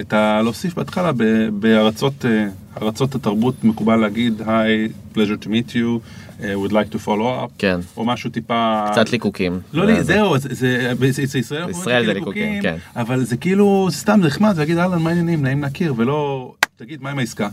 [0.00, 0.40] את ה...
[0.42, 1.10] להוסיף בהתחלה,
[1.52, 2.46] בארצות אה,
[2.82, 6.00] ארצות התרבות מקובל להגיד, היי, pleasure to meet you,
[6.42, 7.80] אה, would like to follow up, כן.
[7.96, 8.84] או משהו טיפה...
[8.92, 9.60] קצת ליקוקים.
[9.72, 12.76] לא, זה- לי, זהו, זה, זה, זה, זה ישראל, אומרים זה כאילו ליקוקים, ליקוקים, כן.
[13.00, 17.10] אבל זה כאילו סתם נחמד, זה להגיד אהלן, מה העניינים, נעים להכיר, ולא, תגיד, מה
[17.10, 17.48] עם העסקה?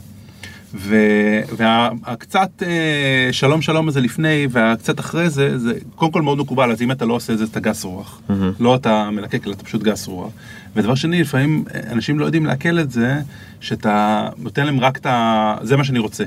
[0.73, 6.81] והקצת אה, שלום שלום הזה לפני והקצת אחרי זה, זה קודם כל מאוד מקובל, אז
[6.81, 8.21] אם אתה לא עושה את זה, אתה גס רוח.
[8.59, 10.31] לא אתה מלקק, אלא אתה פשוט גס רוח.
[10.75, 13.21] ודבר שני, לפעמים אנשים לא יודעים לעכל את זה,
[13.59, 15.55] שאתה נותן להם רק את ה...
[15.61, 16.23] זה מה שאני רוצה.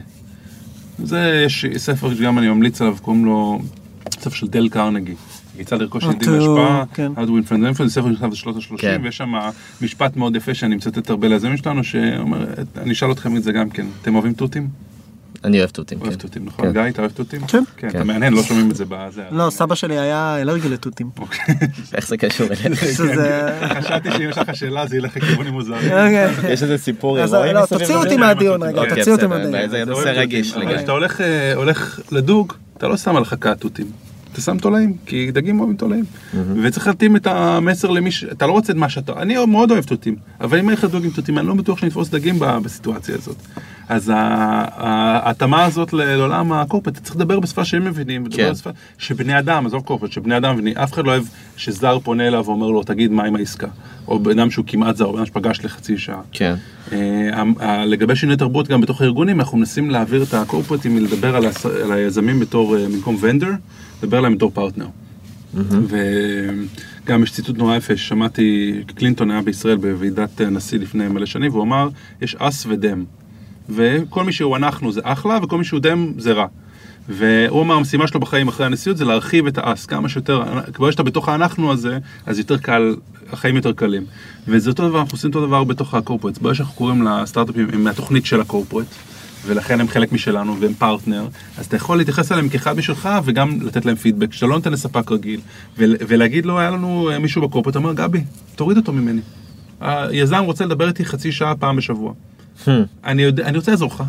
[1.05, 3.61] זה, יש ספר שגם אני ממליץ עליו, קוראים לו,
[4.21, 5.15] ספר של דל קרנגי.
[5.61, 7.13] יצא לרכוש How ילדים to- בהשפעה, כן.
[7.17, 9.01] Influence, זה ספר שנכתב בשנות ה-30, כן.
[9.05, 9.33] ויש שם
[9.83, 12.45] משפט מאוד יפה שאני מצטט הרבה ליזמים שלנו, שאומר,
[12.77, 14.69] אני אשאל אתכם את זה גם כן, אתם אוהבים תותים?
[15.45, 16.19] אני אוהב תותים, אוהב כן.
[16.19, 16.65] תותים, נכון?
[16.67, 16.73] כן.
[16.73, 17.41] גיא, אתה אוהב תותים?
[17.41, 17.47] כן.
[17.77, 17.97] כן, כן.
[17.99, 19.23] אתה מעניין, לא שומעים את זה בזה.
[19.31, 21.11] לא, סבא שלי היה אלרגי לתותים.
[21.19, 21.55] אוקיי.
[21.95, 22.67] איך זה קשור אליך?
[23.79, 25.85] חשבתי שאם יש לך שאלה זה ילך לכיוונים מוזרים.
[25.93, 26.53] אוקיי.
[26.53, 27.99] יש איזה סיפור אז הירואי לא, מסביב תוציאו?
[27.99, 29.69] אותי מהדיון רגע, אוקיי, תוציאו אותי מהדיון.
[29.71, 30.67] זה אתה נושא אוהב רגיש לגמרי.
[30.67, 30.93] אבל כשאתה
[31.23, 33.87] אה, הולך לדוג, אתה לא שם על חכה תותים.
[34.33, 36.05] אתה שם תולעים, כי דגים אוהבים תולעים.
[36.63, 38.25] וצריך להתאים את המסר למי ש...
[38.25, 39.13] אתה לא רוצה את מה שאתה...
[39.17, 41.89] אני מאוד אוהב תותים, אבל אם אני הולך לדוג עם תותים, אני לא בטוח שאני
[41.89, 43.37] אתפוס דגים בסיטואציה הזאת.
[43.89, 48.51] אז ההתאמה הזאת לעולם הקורפט, אתה צריך לדבר בשפה שהם מבינים, כן.
[48.51, 51.25] בשפה שבני אדם, עזוב קורפט, שבני אדם מבינים, אף אחד לא אוהב
[51.57, 53.69] שזר פונה אליו ואומר לו, תגיד מה עם העסקה.
[54.09, 56.21] או בן אדם שהוא כמעט זר, או בן אדם שפגש לחצי שעה.
[56.33, 56.55] כן.
[56.93, 61.45] אה, לגבי שינוי תרבות גם בתוך הארגונים, אנחנו מנסים להעביר את הקורפרטים מלדבר על
[61.93, 63.51] היזמים בתור, אה, במקום ונדר,
[64.03, 64.87] לדבר עליהם בתור פרטנר.
[67.05, 71.63] וגם יש ציטוט נורא יפה, ששמעתי, קלינטון היה בישראל בוועידת הנשיא לפני מלא שנים, והוא
[71.63, 71.89] אמר,
[72.23, 73.05] יש אס ודם.
[73.69, 76.47] וכל מי שהוא אנחנו זה אחלה, וכל מי שהוא דם זה רע.
[77.09, 81.03] והוא אמר, המשימה שלו בחיים אחרי הנשיאות זה להרחיב את האס כמה שיותר, כבר שאתה
[81.03, 82.97] בתוך האנחנו הזה, אז יותר קל,
[83.33, 84.05] החיים יותר קלים.
[84.49, 86.39] וזה אותו דבר, אנחנו עושים אותו דבר בתוך הקורפרט.
[86.39, 88.87] ברגע שאנחנו קוראים לסטארט-אפים, מהתוכנית של הקורפרט,
[89.47, 93.85] ולכן הם חלק משלנו והם פרטנר, אז אתה יכול להתייחס אליהם כאחד משלך וגם לתת
[93.87, 95.41] להם פידבק, שאתה לא נותן לספק רגיל,
[95.79, 98.25] ול, ולהגיד לו, היה לנו אה, מישהו בקורפרט, אומר, גבי,
[98.57, 99.21] תוריד אותו ממני.
[99.81, 102.13] היזם רוצה לדבר איתי חצי שעה פעם בשבוע.
[103.05, 104.05] אני, יודע, אני רוצה לעזור לך.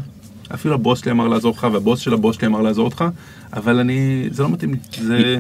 [0.54, 3.06] אפילו הבוס שלי אמר לעזור לך, והבוס של הבוס שלי אמר לעזור לך,
[3.54, 4.80] אבל אני, זה לא מתאים לי.
[4.91, 5.39] זה...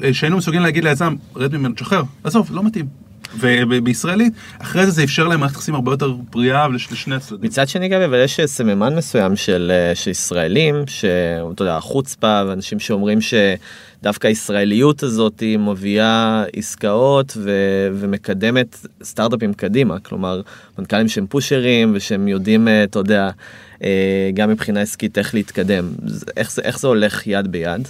[0.00, 2.86] וכשהיינו מסוגלים להגיד ליזם, רד ממנו, תשחרר, עזוב, לא מתאים.
[3.40, 7.46] ובישראלית, אחרי זה זה אפשר להם מערכת יחסים הרבה יותר בריאה לשני הצדדים.
[7.46, 13.18] מצד שני גם אבל יש סממן מסוים של, אה, ישראלים שאתה יודע החוצפה ואנשים שאומרים
[13.20, 17.50] שדווקא הישראליות הזאת מביאה עסקאות ו,
[17.94, 20.40] ומקדמת סטארט-אפים קדימה כלומר
[20.78, 23.30] מנכ"לים שהם פושרים ושהם יודעים אה, אתה יודע
[23.82, 25.88] אה, גם מבחינה עסקית איך להתקדם
[26.36, 27.88] איך זה איך זה הולך יד ביד.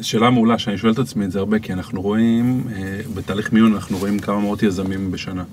[0.00, 3.74] שאלה מעולה שאני שואל את עצמי את זה הרבה, כי אנחנו רואים, אה, בתהליך מיון
[3.74, 5.44] אנחנו רואים כמה מאות יזמים בשנה.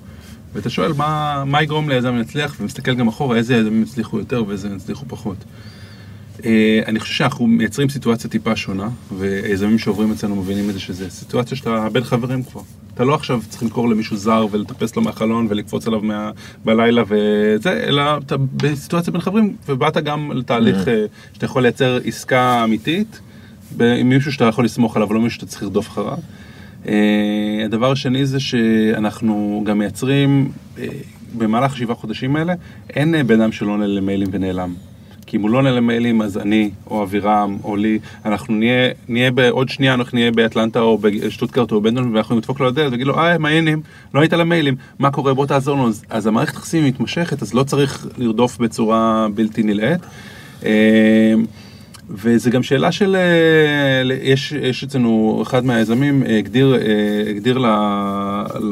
[0.54, 4.76] ואתה שואל מה, מה יגרום ליזם להצליח, ומסתכל גם אחורה איזה יזמים הצליחו יותר ואיזה
[4.76, 5.38] הצליחו פחות.
[6.46, 11.10] אה, אני חושב שאנחנו מייצרים סיטואציה טיפה שונה, ויזמים שעוברים אצלנו מבינים את זה שזה
[11.10, 12.62] סיטואציה שאתה בין חברים כבר.
[12.94, 16.32] אתה לא עכשיו צריך למכור למישהו זר ולטפס לו מהחלון ולקפוץ עליו מה,
[16.66, 22.64] בלילה וזה, אלא אתה בסיטואציה בין חברים, ובאת גם לתהליך אה, שאתה יכול לייצר עסקה
[22.64, 23.20] אמיתית.
[23.80, 26.18] עם מישהו שאתה יכול לסמוך עליו, לא מישהו שאתה צריך לרדוף אחריו.
[26.88, 30.88] אה, הדבר השני זה שאנחנו גם מייצרים, אה,
[31.38, 32.54] במהלך השבעה חודשים האלה,
[32.90, 34.74] אין אה, בן אדם שלא עונה למיילים ונעלם.
[35.26, 39.32] כי אם הוא לא עונה למיילים, אז אני, או אבירם, או לי, אנחנו נהיה, נהיה
[39.32, 43.22] בעוד שנייה, אנחנו נהיה באטלנטה או בשטוטקרט או בבנדון, ואנחנו נדפוק לו לדלת ונגיד לו,
[43.22, 43.82] היי, מה העניינים?
[44.14, 45.34] לא היית למיילים, מה קורה?
[45.34, 45.88] בוא תעזור לנו.
[45.88, 50.02] אז, אז המערכת יחסים מתמשכת, אז לא צריך לרדוף בצורה בלתי נלאית.
[52.10, 57.58] וזה גם שאלה של, אה, יש, יש אצלנו, אחד מהיזמים אה, הגדיר, אה, הגדיר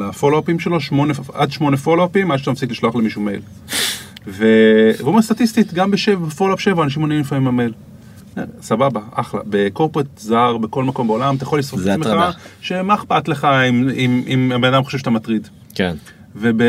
[0.00, 3.40] לפולו-אפים שלו שמונה, עד שמונה פולו-אפים, עד שאתה מפסיק לשלוח למישהו מייל.
[4.26, 7.72] והוא אומר סטטיסטית, גם בפולו-אפ 7 אנשים עונים לפעמים במייל.
[8.60, 9.40] סבבה, אחלה.
[9.46, 12.36] בקורפרט זר, בכל מקום בעולם, אתה יכול לשרוף את עצמך.
[12.60, 15.48] שמה אכפת לך אם, אם, אם הבן אדם חושב שאתה מטריד.
[15.74, 15.94] כן.
[16.36, 16.60] וב...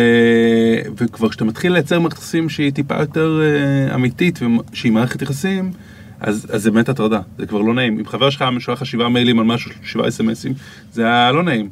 [0.98, 4.40] וכבר כשאתה מתחיל לייצר מערכת יחסים שהיא טיפה יותר אה, אמיתית
[4.72, 5.72] ושהיא מערכת יחסים,
[6.26, 8.00] אז, אז זה באמת הטרדה, זה כבר לא נעים.
[8.00, 10.54] אם חבר שלך שולח לך שבעה מיילים על משהו, שבעה אסמסים,
[10.94, 11.70] זה היה לא נעים.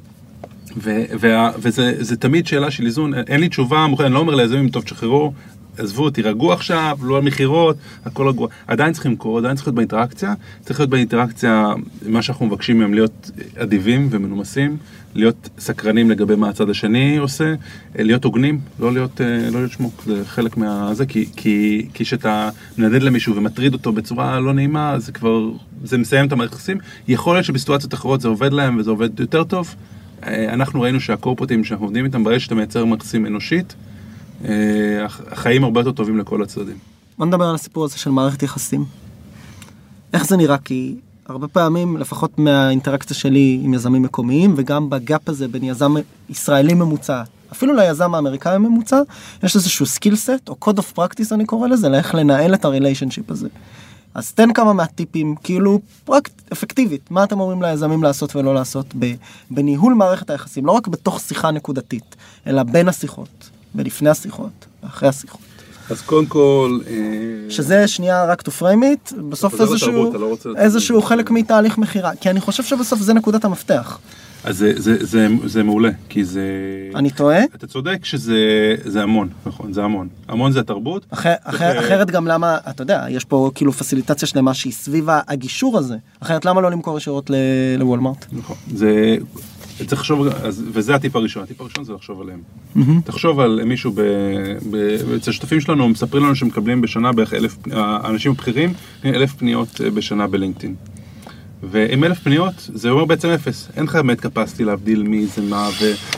[0.78, 4.36] ו- וה- וזה זה תמיד שאלה של איזון, אין לי תשובה מוכנה, אני לא אומר
[4.36, 5.34] ליזמים, טוב תשחררו,
[5.78, 8.48] עזבו, תירגעו עכשיו, לא על מכירות, הכל רגוע.
[8.68, 11.74] עדיין צריכים למכור, עדיין צריך להיות באינטראקציה, צריך להיות באינטראקציה,
[12.08, 14.78] מה שאנחנו מבקשים מהם להיות אדיבים ומנומסים,
[15.16, 17.54] להיות סקרנים לגבי מה הצד השני עושה,
[17.96, 20.94] להיות הוגנים, לא להיות, אה, לא להיות שמוק, זה חלק מה...
[20.94, 25.50] זה, כי, כשאתה מנדד למישהו ומטריד אותו בצורה לא נעימה, זה כבר,
[25.84, 26.74] זה מסיים את המערכת.
[27.08, 29.76] יכול להיות שבסיטואציות אחרות זה עובד להם וזה עובד יותר טוב.
[30.26, 33.76] אה, אנחנו ראינו שהקורפרטים שאנחנו עובדים איתם, ברגע שאתה מייצר מערכת אנושית,
[35.32, 36.78] החיים הרבה יותר טובים לכל הצדדים.
[37.18, 38.86] בוא נדבר על הסיפור הזה של מערכת יחסים.
[40.14, 40.58] איך זה נראה?
[40.58, 45.94] כי הרבה פעמים, לפחות מהאינטראקציה שלי עם יזמים מקומיים, וגם ב gap הזה בין יזם
[46.30, 49.02] ישראלי ממוצע, אפילו ליזם האמריקאי הממוצע,
[49.44, 52.71] יש איזשהו skill set, או code of practice אני קורא לזה, לאיך לנהל את ה
[52.71, 53.48] relationship הזה.
[54.14, 58.96] אז תן כמה מהטיפים, כאילו, פרקטית, אפקטיבית, מה אתם אומרים ליזמים לעשות ולא לעשות
[59.52, 62.16] בניהול מערכת היחסים, לא רק בתוך שיחה נקודתית,
[62.48, 65.42] אלא בין השיחות, ולפני השיחות, ואחרי השיחות.
[65.90, 66.80] אז קודם כל...
[66.88, 66.94] אה,
[67.50, 72.30] שזה שנייה רק to frame it, בסוף איזשהו, לתרבות, לא איזשהו חלק מתהליך מכירה, כי
[72.30, 74.00] אני חושב שבסוף זה נקודת המפתח.
[74.44, 76.42] אז זה, זה, זה, זה מעולה, כי זה...
[76.96, 77.44] אני טועה?
[77.56, 78.36] אתה צודק שזה
[78.86, 80.08] זה המון, נכון, זה המון.
[80.28, 81.06] המון זה התרבות.
[81.10, 85.78] אחר, אחר, אחרת גם למה, אתה יודע, יש פה כאילו פסיליטציה שלמה שהיא סביב הגישור
[85.78, 85.96] הזה.
[86.20, 87.36] אחרת למה לא למכור ישירות ל-
[87.78, 88.26] לוולמארט?
[88.32, 88.56] נכון.
[88.76, 89.16] זה...
[89.78, 92.42] צריך לחשוב, אז, וזה הטיפ הראשון, הטיפ הראשון זה לחשוב עליהם.
[93.06, 94.02] תחשוב על מישהו, ב,
[94.72, 94.76] ב,
[95.16, 98.74] אצל השותפים שלנו, מספרים לנו שמקבלים בשנה בערך אלף, האנשים הבכירים,
[99.06, 100.76] אלף פניות אה, בשנה בלינקדאין.
[101.64, 103.70] ועם אלף פניות, זה אומר בעצם אפס.
[103.76, 105.70] אין לך באמת capacity להבדיל מי זה מה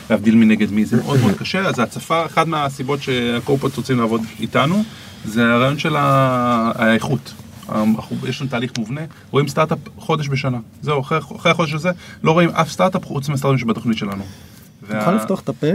[0.10, 1.68] ולהבדיל מי נגד מי, זה מאוד מאוד קשה.
[1.68, 4.84] אז ההצפה, אחת מהסיבות שהקורפות רוצים לעבוד איתנו,
[5.26, 7.34] זה הרעיון של האיכות.
[7.69, 9.01] אנחנו, יש לנו תהליך מובנה,
[9.32, 10.58] רואים סטארט-אפ חודש בשנה.
[10.82, 11.89] זהו, אחרי, אחרי החודש הזה,
[12.23, 14.23] לא רואים אף סטארט-אפ חוץ מהסטארט-אפים שבתוכנית שלנו.
[14.88, 15.67] אתה יכול לפתוח את הפה?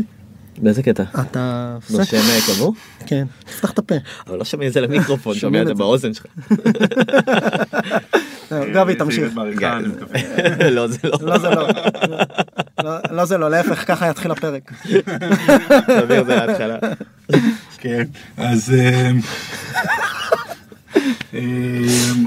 [0.59, 1.03] באיזה קטע?
[1.20, 1.76] אתה...
[1.90, 2.70] נושם קבוע?
[3.07, 3.94] כן, תפתח את הפה.
[4.26, 5.79] אבל לא שומעים את זה למיקרופון, שומעים שומע את זה זה.
[5.79, 6.26] באוזן שלך.
[8.74, 9.33] גבי, תמשיך.
[9.87, 10.70] מקווה.
[10.76, 11.18] לא, זה לא.
[11.22, 11.68] לא זה לא.
[12.85, 14.72] לא- לא זה לא, להפך, ככה יתחיל הפרק.
[15.87, 16.76] תעביר את זה להתחלה.
[17.79, 18.03] כן,
[18.37, 18.72] אז...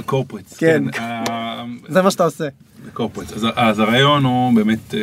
[0.06, 0.58] קורפרטס.
[0.58, 0.84] כן.
[1.88, 2.48] זה מה שאתה עושה.
[2.94, 3.34] קורפרטס.
[3.56, 5.00] אז, הרעיון הוא באמת, אה,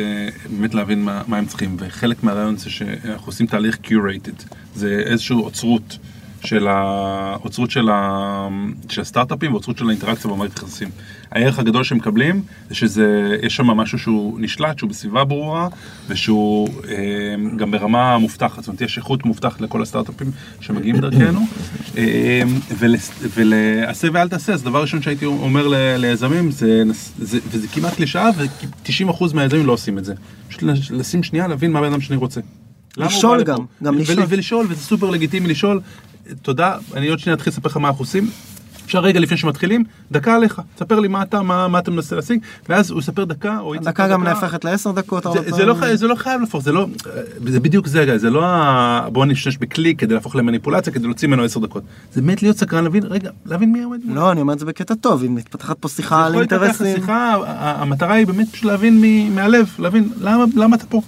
[0.49, 5.35] באמת להבין מה, מה הם צריכים, וחלק מהרעיון זה שאנחנו עושים תהליך curated, זה איזושהי
[5.35, 5.97] אוצרות
[6.43, 8.47] של, האוצרות של, ה,
[8.89, 10.89] של הסטארט-אפים ואוצרות של האינטראקציה במערכת יחסים.
[11.31, 15.67] הערך הגדול שהם מקבלים זה שיש שם משהו שהוא נשלט, שהוא בסביבה ברורה,
[16.07, 16.95] ושהוא אה,
[17.57, 21.39] גם ברמה מובטחת, זאת אומרת יש איכות מובטחת לכל הסטארט-אפים שמגיעים דרכנו.
[21.97, 22.41] אה,
[23.35, 26.83] ולעשה ואל תעשה, אז דבר ראשון שהייתי אומר ל- ליזמים, זה,
[27.19, 30.13] זה, וזה כמעט קלישאה, ו-90% מהיזמים לא עושים את זה.
[30.49, 32.41] פשוט לשים שנייה, להבין מה הבן אדם שני רוצה.
[32.97, 33.57] לשאול גם?
[33.83, 34.25] גם ול- לשאול.
[34.29, 35.81] ולשאול, וזה סופר לגיטימי לשאול.
[36.41, 38.29] תודה, אני עוד שנייה אתחיל לספר לך מה אנחנו עושים.
[38.85, 42.39] אפשר רגע לפני שמתחילים, דקה עליך, תספר לי מה אתה, מה, מה אתה מנסה להשיג,
[42.69, 45.23] ואז הוא יספר דקה, או היא דקה גם נהפכת לעשר דקות.
[45.23, 46.87] זה, זה, לא, זה לא חייב להפוך, זה לא,
[47.45, 49.07] זה בדיוק זה, זה לא ה...
[49.11, 51.83] בוא נשתמש בקליק כדי להפוך למניפולציה, כדי להוציא ממנו עשר דקות.
[52.13, 53.99] זה באמת להיות סקרן, להבין, רגע, להבין מי עומד.
[54.05, 56.85] לא, אני אומר את זה בקטע טוב, אם מתפתחת פה שיחה על אינטרסים.
[56.95, 61.01] לשיחה, ה- ה- המטרה היא באמת פשוט להבין מ- מהלב, להבין למה, למה אתה פה.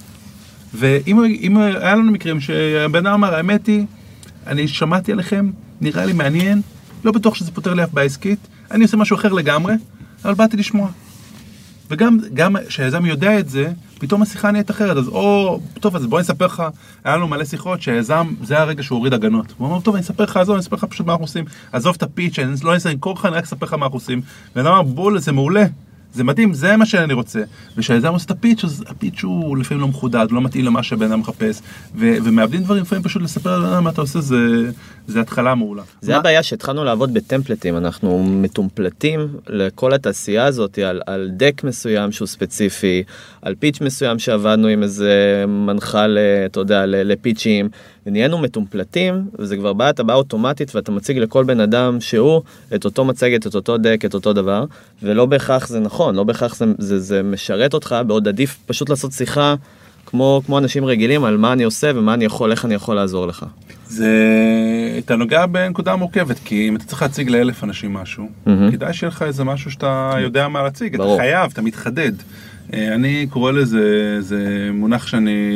[0.74, 3.84] ואם אם היה לנו מקרים שהבן אדם אמר, האמת היא,
[4.46, 6.62] אני שמעתי עליכם, נראה לי מעניין,
[7.04, 8.38] לא בטוח שזה פותר לי אף בעיה עסקית,
[8.70, 9.74] אני עושה משהו אחר לגמרי,
[10.24, 10.88] אבל באתי לשמוע.
[11.90, 16.18] וגם גם כשהיזם יודע את זה, פתאום השיחה נהיית אחרת, אז או, טוב, אז בוא
[16.18, 16.62] אני אספר לך,
[17.04, 19.54] היה לנו מלא שיחות שהיזם, זה הרגע שהוא הוריד הגנות.
[19.58, 21.94] הוא אמר, טוב, אני אספר לך, עזוב, אני אספר לך פשוט מה אנחנו עושים, עזוב
[21.96, 24.20] את הפיץ', אני לא אנסה למכור לך, אני רק אספר לך מה אנחנו עושים.
[24.56, 25.64] ואני אמר, בול, זה מעולה,
[26.14, 27.40] זה מדהים, זה מה שאני רוצה.
[27.76, 31.20] וכשהיזם עושה את הפיץ', אז הפיץ' הוא לפעמים לא מחודד, לא מתאים למה שהבן אדם
[31.20, 31.60] מחפש,
[31.96, 34.36] ו- ומאבדים דברים, לפעמים פשוט לספר לבן אדם מה אתה עושה, זה,
[35.06, 35.82] זה התחלה מעולה.
[36.00, 42.12] זה מה- הבעיה שהתחלנו לעבוד בטמפלטים, אנחנו מטומפלטים לכל התעשייה הזאת על, על דק מסוים
[42.12, 43.02] שהוא ספציפי,
[43.42, 47.68] על פיץ' מסוים שעבדנו עם איזה מנחל, אה, אתה יודע, לפיצ'ים,
[48.06, 52.42] ונהיינו מטומפלטים, וזה כבר בא, אתה בא אוטומטית ואתה מציג לכל בן אדם שהוא
[52.74, 54.64] את אותו מצגת, את אותו דק, את אותו דבר,
[55.02, 59.12] ולא בהכרח זה נכון, לא בהכרח זה, זה, זה משרת אותך, בעוד עדיף פשוט לעשות
[59.12, 59.54] שיחה.
[60.06, 63.26] כמו, כמו אנשים רגילים על מה אני עושה ומה אני יכול, איך אני יכול לעזור
[63.26, 63.46] לך.
[63.88, 64.10] זה,
[64.98, 68.70] אתה נוגע בנקודה מורכבת, כי אם אתה צריך להציג לאלף אנשים משהו, מהמם.
[68.70, 71.18] כדאי שיהיה לך איזה משהו שאתה יודע מה להציג, אתה ברור.
[71.18, 72.12] חייב, אתה מתחדד.
[72.72, 75.50] אה, אני קורא לזה, זה מונח שאני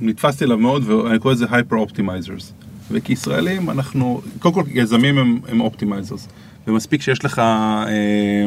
[0.00, 2.44] נתפסתי אליו מאוד, ואני קורא לזה hyper optimizers.
[2.90, 6.28] וכישראלים אנחנו, קודם כל יזמים הם, הם optimizers.
[6.66, 8.46] ומספיק שיש לך אה,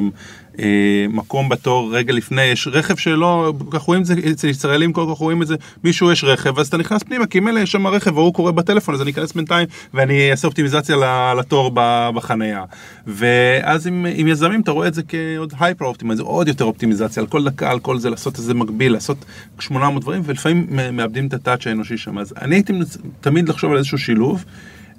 [1.10, 5.18] מקום בתור רגע לפני, יש רכב שלא, כך רואים את זה, אצל ישראלים כל כך
[5.18, 8.18] רואים את זה, מישהו יש רכב, אז אתה נכנס פנימה, כי מילא יש שם רכב
[8.18, 10.96] והוא קורא בטלפון, אז אני אכנס בינתיים ואני אעשה אופטימיזציה
[11.40, 11.72] לתור
[12.16, 12.64] בחנייה.
[13.08, 17.28] ואז עם, עם יזמים אתה רואה את זה כעוד הייפר אופטימיזציה, עוד יותר אופטימיזציה על
[17.28, 19.26] כל דקה, על כל זה, לעשות איזה מקביל, לעשות
[19.60, 22.18] 800 דברים, ולפעמים מאבדים את הטאצ' האנושי שם.
[22.18, 22.74] אז אני הייתי
[23.22, 24.46] תמיד לחשוב על איזשהו שילוב.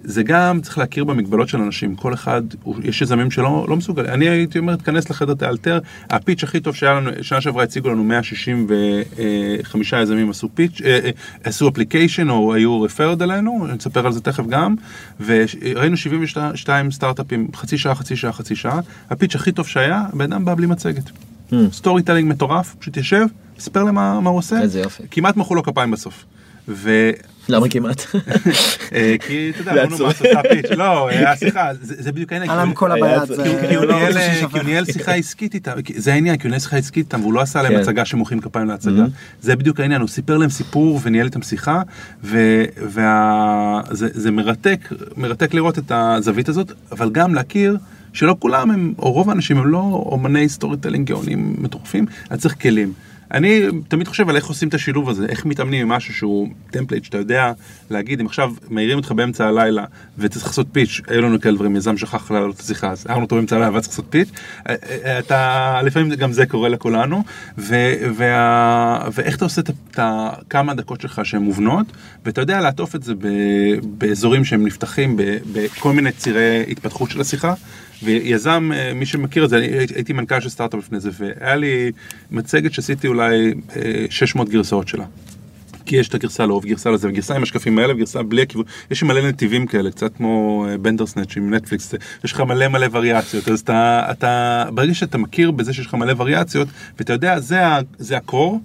[0.08, 2.42] זה גם צריך להכיר במגבלות של אנשים, כל אחד,
[2.82, 5.78] יש יזמים שלא לא מסוגל, אני הייתי אומר, תיכנס לחדר תאלתר,
[6.10, 10.98] ה pitch הכי טוב שהיה לנו, שנה שעברה הציגו לנו 165 יזמים עשו pitch, אה,
[11.04, 11.10] אה,
[11.44, 14.74] עשו application או היו referred אלינו, אני אספר על זה תכף גם,
[15.20, 18.80] וראינו 72 סטארט-אפים, חצי שעה, חצי שעה, חצי שעה,
[19.10, 21.10] ה pitch הכי טוב שהיה, הבן אדם בא בלי מצגת.
[21.72, 23.26] storytelling מטורף, פשוט יושב,
[23.84, 24.56] להם מה מה הוא עושה.
[25.10, 26.24] כמעט מחאו לו כפיים בסוף.
[27.48, 28.02] למה כמעט?
[28.92, 29.98] אה, כי אתה יודע, זה אמרנו.
[29.98, 32.50] מה עושה pitch, לא, אה, סליחה, זה בדיוק העניין.
[32.50, 33.42] היה זה- זה
[34.50, 37.32] כי הוא ניהל- שיחה עסקית איתם, זה העניין, כי הוא ניהל שיחה עסקית איתם, והוא
[37.32, 37.78] לא עשה להם כן.
[37.80, 39.04] הצגה שמוחאים כפיים להצגה.
[39.42, 41.82] זה בדיוק העניין, הוא סיפר להם סיפור וניהל איתם שיחה,
[43.90, 47.76] וזה מרתק, מרתק לראות את הזווית הזאת, אבל גם להכיר
[48.12, 49.78] שלא כולם הם, או רוב האנשים הם לא
[50.12, 52.92] אומני storytelling גאונים מטורפים, אז צריך כלים.
[53.30, 57.04] אני תמיד חושב על איך עושים את השילוב הזה, איך מתאמנים עם משהו שהוא template
[57.04, 57.52] שאתה יודע
[57.90, 59.84] להגיד, אם עכשיו מעירים אותך באמצע הלילה
[60.18, 63.36] וצריך לעשות פיץ', היו לנו כאלה דברים, יזם שכח לעלות את השיחה, אז הערנו אותו
[63.36, 64.28] באמצע הלילה ואז צריך לעשות פיץ',
[64.68, 64.74] אה,
[65.04, 67.22] אה, אתה, לפעמים גם זה קורה לכולנו,
[67.58, 67.74] ו,
[68.16, 71.86] וה, ואיך אתה עושה את, את הכמה דקות שלך שהן מובנות,
[72.24, 73.28] ואתה יודע לעטוף את זה ב,
[73.82, 75.22] באזורים שהם נפתחים, ב,
[75.52, 77.54] בכל מיני צירי התפתחות של השיחה.
[78.06, 81.92] ויזם, אה, מי שמכיר את זה, אני הייתי- מנכ"ל של סטארט-אפ לפני זה, והיה לי
[82.30, 85.04] מצגת שעשיתי אולי אה, 600 גרסאות שלה.
[85.86, 89.02] כי יש את הגרסה לאהוב, גרסה לזה, וגרסה עם השקפים האלה, וגרסה בלי הכיוון, יש
[89.02, 91.94] מלא נתיבים כאלה, קצת כמו אה, בנדרסנאצ' עם נטפליקס,
[92.24, 96.12] יש לך מלא מלא וריאציות, אז אתה, אתה, ברגע שאתה מכיר בזה שיש לך מלא
[96.16, 97.58] וריאציות, ואתה יודע, זה,
[97.98, 98.60] זה הקור,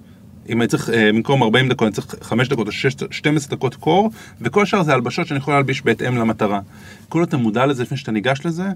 [0.48, 3.74] אם אני צריך, אה, במקום 40 דקות, אני צריך 5 דקות או 6, 12 דקות
[3.74, 6.60] קור, וכל השאר זה הלבשות שאני יכול להלביש בהתאם למטרה.
[7.08, 8.66] כל אתה מודע לזה לפני שאתה ניגש לזה,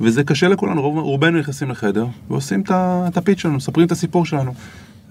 [0.00, 4.54] וזה קשה לכולנו, רוב, רובנו נכנסים לחדר, ועושים את הפיץ' שלנו, מספרים את הסיפור שלנו.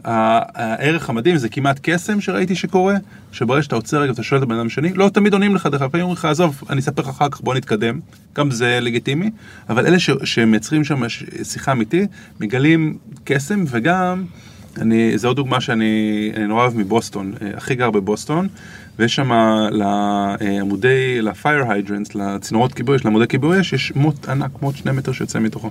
[0.03, 2.95] הערך המדהים זה כמעט קסם שראיתי שקורה,
[3.31, 5.81] שברגע שאתה עוצר רגע ואתה שואל את הבן אדם השני, לא תמיד עונים לך, דרך
[5.81, 7.99] אגב, אומרים לך, עזוב, אני אספר לך אחר כך, בוא נתקדם,
[8.35, 9.31] גם זה לגיטימי,
[9.69, 11.01] אבל אלה ש- שמייצרים שם
[11.43, 14.25] שיחה אמיתית, מגלים קסם וגם,
[14.81, 18.47] אני, זו דוגמה שאני אני נורא אוהב מבוסטון, אה, הכי גר בבוסטון,
[18.99, 19.31] ויש שם
[19.71, 25.11] לעמודי, ל-fire hydrants, לצינורות כיבוי אש, לעמודי כיבוי אש, יש מוט ענק, מוט שני מטר
[25.11, 25.69] שיוצא מתוכו.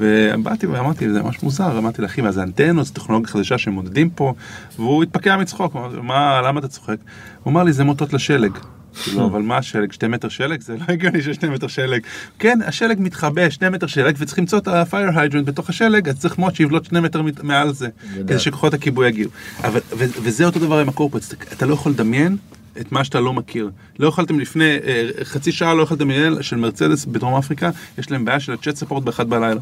[0.00, 4.10] ובאתי ואמרתי, זה ממש מוזר, אמרתי לאחי, מה זה אנטנות, זו טכנולוגיה חדשה שהם מודדים
[4.10, 4.34] פה,
[4.76, 6.96] והוא התפקע מצחוק, מה, למה אתה צוחק?
[7.42, 8.52] הוא אמר לי, זה מוטות לשלג.
[8.96, 9.92] אמרתי לו, אבל מה השלג?
[9.92, 10.60] שתי מטר שלג?
[10.60, 12.00] זה לא הגיוני שיש שתי מטר שלג.
[12.38, 16.38] כן, השלג מתחבא, שני מטר שלג, וצריך למצוא את ה-fire hydrant בתוך השלג, אז צריך
[16.38, 19.30] מוט שיבלוט שני מטר מעל זה, כדי שכוחות הכיבוי יגיעו.
[19.64, 22.36] אבל, וזה אותו דבר עם הקורפרטס, אתה לא יכול לדמיין
[22.80, 23.70] את מה שאתה לא מכיר.
[23.98, 28.24] לא יכולתם לפני אה, חצי שעה, לא יכולתם לדמיין של מרצדס בדרום אפריקה, יש להם
[28.24, 29.60] בעיה של הצ'אט ספורט באחד בלילה.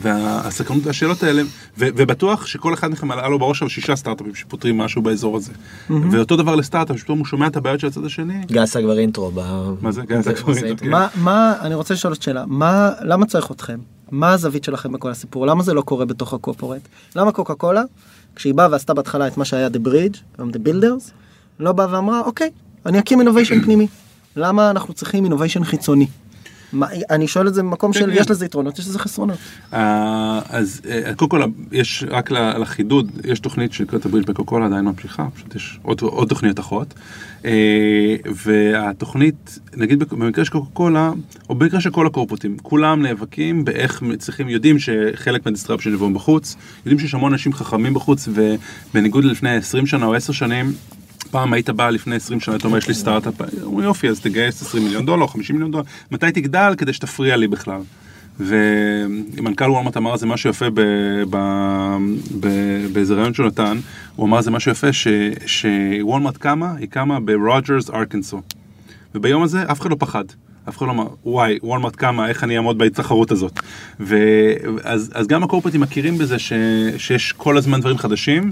[0.00, 1.42] והסקרנות והשאלות האלה,
[1.78, 5.52] ו- ובטוח שכל אחד מכם עלה לו בראש על שישה סטארט-אפים שפותרים משהו באזור הזה.
[6.10, 9.30] ואותו דבר לסטארט-אפ, שפתאום הוא שומע את הבעיות של הצד השני, גיא עשה כבר אינטרו.
[9.34, 10.02] ב- מה זה?
[10.20, 10.88] זה כבר אינטרו.
[10.88, 13.78] מה, מה, אני רוצה לשאול את שאלה, מה, למה צריך אתכם?
[14.10, 15.46] מה הזווית שלכם בכל הסיפור?
[15.46, 16.80] למה זה לא קורה בתוך הקופורט?
[17.16, 17.82] למה קוקה קולה,
[18.36, 21.10] כשהיא באה ועשתה בהתחלה את מה שהיה The Bridge, גם The Builders,
[21.60, 22.50] לא באה ואמרה, אוקיי,
[22.86, 23.86] אני אקים innovation פנימי.
[24.36, 26.06] למה אנחנו צריכים innovation חיצוני?
[26.72, 28.16] מה, אני שואל את זה במקום כן, של כן.
[28.20, 29.38] יש לזה יתרונות, יש לזה חסרונות.
[29.72, 31.42] אה, אז אה, קודם כל,
[31.72, 36.60] יש רק לחידוד, יש תוכנית שנקראת הברידג' בקוקולה, עדיין ממשיכה, פשוט יש עוד, עוד תוכניות
[36.60, 36.94] אחות.
[37.44, 41.12] אה, והתוכנית, נגיד במקרה של קוקה קולה,
[41.48, 46.98] או במקרה של כל הקורפוטים, כולם נאבקים באיך צריכים, יודעים שחלק מהדיסטרפשן יבוא בחוץ, יודעים
[46.98, 50.72] שיש המון אנשים חכמים בחוץ, ובניגוד ללפני 20 שנה או 10 שנים,
[51.30, 54.62] פעם היית בא לפני 20 שנה, אתה אומר, יש לי סטארט-אפ, אומרים יופי, אז תגייס
[54.62, 57.80] 20 מיליון דולר, 50 מיליון דולר, מתי תגדל כדי שתפריע לי בכלל?
[58.40, 60.66] ומנכ"ל וולמרט אמר זה משהו יפה
[62.92, 63.78] באיזה רעיון שהוא נתן,
[64.16, 65.08] הוא אמר זה משהו יפה ש,
[65.46, 68.40] שוולמרט קמה, היא קמה ברוג'רס ארקנסו.
[69.14, 70.24] וביום הזה אף אחד לא פחד.
[70.68, 73.60] אף אחד לא אמר, וואי, וולמרט קמה, איך אני אעמוד בתחרות הזאת.
[74.00, 76.52] ואז אז גם הקורפטים מכירים בזה ש,
[76.96, 78.50] שיש כל הזמן דברים חדשים,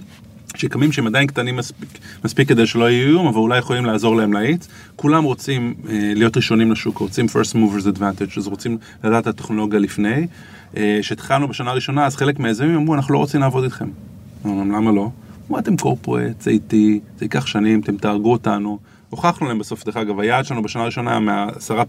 [0.58, 1.88] שקמים שהם עדיין קטנים מספיק,
[2.24, 4.68] מספיק כדי שלא יהיו איום, אבל אולי יכולים לעזור להם להאיץ.
[4.96, 9.78] כולם רוצים אה, להיות ראשונים לשוק, רוצים first movers advantage, אז רוצים לדעת את הטכנולוגיה
[9.78, 10.26] לפני.
[10.76, 13.88] אה, כשהתחלנו בשנה הראשונה, אז חלק מהיזמים אמרו, אנחנו לא רוצים לעבוד איתכם.
[14.46, 15.10] אמרנו, למה לא?
[15.46, 18.78] אמרו, אתם קורפרט, זה איטי, זה ייקח שנים, אתם תהרגו אותנו.
[19.10, 21.84] הוכחנו להם בסוף, דרך אגב, היעד שלנו בשנה הראשונה מהעשרה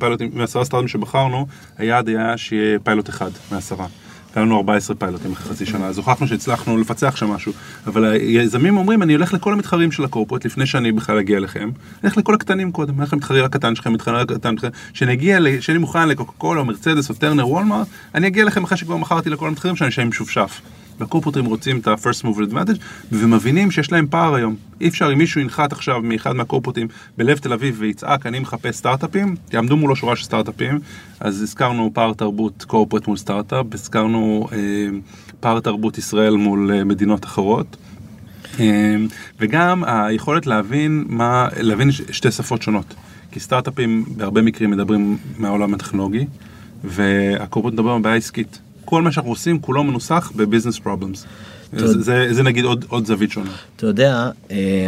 [0.64, 1.48] סטארטים שבחרנו,
[1.78, 3.88] היעד היה שיהיה פיילוט אחד מעשרה.
[4.36, 7.52] היה לנו 14 פיילוטים אחרי חצי שנה, אז הוכחנו שהצלחנו לפצח שם משהו.
[7.88, 11.60] אבל היזמים אומרים, אני הולך לכל המתחרים של הקורפרט לפני שאני בכלל אגיע אליכם.
[11.64, 11.72] אני
[12.02, 14.70] הולך לכל הקטנים קודם, אני הולך למתחרי הקטן שלכם, מתחרי הקטן שלכם.
[14.94, 18.98] כשנגיע, ל- כשאני מוכן לקוקה קולה מרצדס או טרנר וולמארט, אני אגיע אליכם אחרי שכבר
[18.98, 20.62] מכרתי לכל המתחרים שאני שם משופשף.
[21.00, 22.80] והקורפרטים רוצים את ה-first mover advantage
[23.12, 24.56] ומבינים שיש להם פער היום.
[24.82, 26.88] אי אפשר אם מישהו ינחת עכשיו מאחד מהקורפרטים
[27.18, 30.80] בלב תל אביב ויצעק אני מחפש סטארט-אפים, יעמדו מולו שורה של סטארט-אפים.
[31.20, 34.58] אז הזכרנו פער תרבות corporate מול סטארט-אפ, הזכרנו אה,
[35.40, 37.78] פער תרבות ישראל מול אה, מדינות אחרות.
[38.60, 38.96] אה,
[39.40, 42.94] וגם היכולת להבין מה, להבין שתי שפות שונות.
[43.32, 46.26] כי סטארט-אפים בהרבה מקרים מדברים מהעולם הטכנולוגי,
[46.84, 48.60] וה corporate מדבר על בעיה עסקית.
[48.90, 51.26] כל מה שאנחנו עושים כולו מנוסח ב business problems.
[51.74, 53.52] זה, זה, זה נגיד עוד, עוד זווית שונה.
[53.76, 54.88] אתה יודע, אה,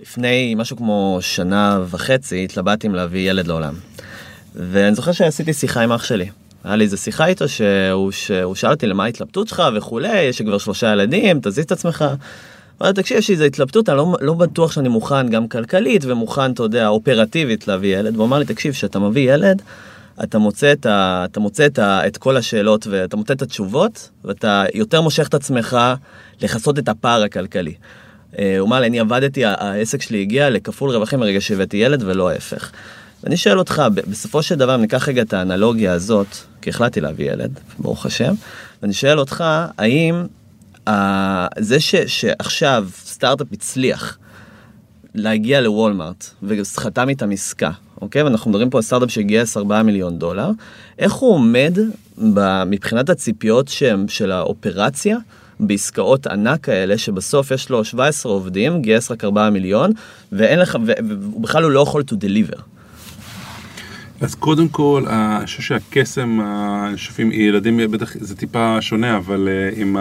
[0.00, 3.74] לפני משהו כמו שנה וחצי התלבטתי אם להביא ילד לעולם.
[4.54, 6.28] ואני זוכר שעשיתי שיחה עם אח שלי.
[6.64, 10.46] היה לי איזה שיחה איתו שהוא, שהוא שאל אותי למה ההתלבטות שלך וכולי, יש לי
[10.46, 12.04] כבר שלושה ילדים, תזיז את עצמך.
[12.82, 16.52] אמרתי, תקשיב, יש לי איזה התלבטות, אני לא, לא בטוח שאני מוכן גם כלכלית ומוכן,
[16.52, 18.16] אתה יודע, אופרטיבית להביא ילד.
[18.16, 19.62] והוא אמר לי, תקשיב, כשאתה מביא ילד,
[20.24, 24.10] אתה מוצא, את, ה, אתה מוצא את, ה, את כל השאלות ואתה מוצא את התשובות,
[24.24, 25.76] ואתה יותר מושך את עצמך
[26.40, 27.74] לכסות את הפער הכלכלי.
[28.38, 32.30] אה, הוא אמר לי, אני עבדתי, העסק שלי הגיע לכפול רווחים מרגע שהבאתי ילד ולא
[32.30, 32.70] ההפך.
[33.24, 36.26] ואני שואל אותך, בסופו של דבר, ניקח רגע את האנלוגיה הזאת,
[36.62, 38.34] כי החלטתי להביא ילד, ברוך השם,
[38.82, 39.44] ואני שואל אותך,
[39.78, 40.26] האם
[40.88, 44.18] אה, זה ש, שעכשיו סטארט-אפ הצליח
[45.14, 48.22] להגיע לוולמארט וחתם איתם עסקה, אוקיי?
[48.22, 50.50] ואנחנו מדברים פה על סטארט-אפ שגייס 4 מיליון דולר,
[50.98, 51.78] איך הוא עומד
[52.34, 55.16] ב, מבחינת הציפיות שהם של האופרציה
[55.60, 59.92] בעסקאות ענק כאלה, שבסוף יש לו 17 עובדים, גייס רק 4 מיליון,
[60.32, 62.60] ואין לך, ו- והוא בכלל הוא לא יכול to deliver.
[64.20, 66.40] אז קודם כל, אני חושב שהקסם,
[66.88, 69.96] אני חושב עם ילדים בטח זה טיפה שונה, אבל אה, עם,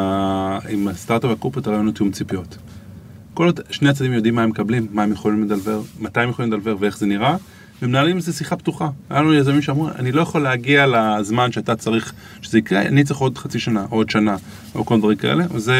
[0.69, 2.57] עם הסטארט-אפ והקורפרט הרעיון הוא תיאום ציפיות.
[3.33, 6.51] כל עוד שני הצדדים יודעים מה הם מקבלים, מה הם יכולים לדלבר, מתי הם יכולים
[6.51, 7.35] לדלבר ואיך זה נראה,
[7.81, 8.89] ומנהלים איזה שיחה פתוחה.
[9.09, 13.19] היה לנו יזמים שאמרו, אני לא יכול להגיע לזמן שאתה צריך שזה יקרה, אני צריך
[13.19, 14.35] עוד חצי שנה, או עוד שנה,
[14.75, 15.43] או כל דברים כאלה.
[15.55, 15.75] זה,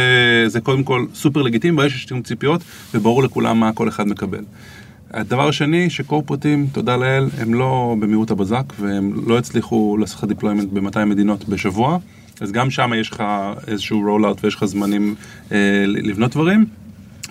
[0.47, 2.61] זה קודם כל סופר לגיטימי, ברגע שיש תיאום ציפיות,
[2.93, 4.43] וברור לכולם מה כל אחד מקבל.
[5.13, 11.05] הדבר השני, שקורפרטים, תודה לאל, הם לא במיעוט הבזק, והם לא הצליחו לעשות deployment ב-200
[11.05, 11.97] מדינות בשבוע,
[12.41, 13.23] אז גם שם יש לך
[13.67, 15.15] איזשהו roll-out ויש לך זמנים
[15.51, 16.65] אה, לבנות דברים.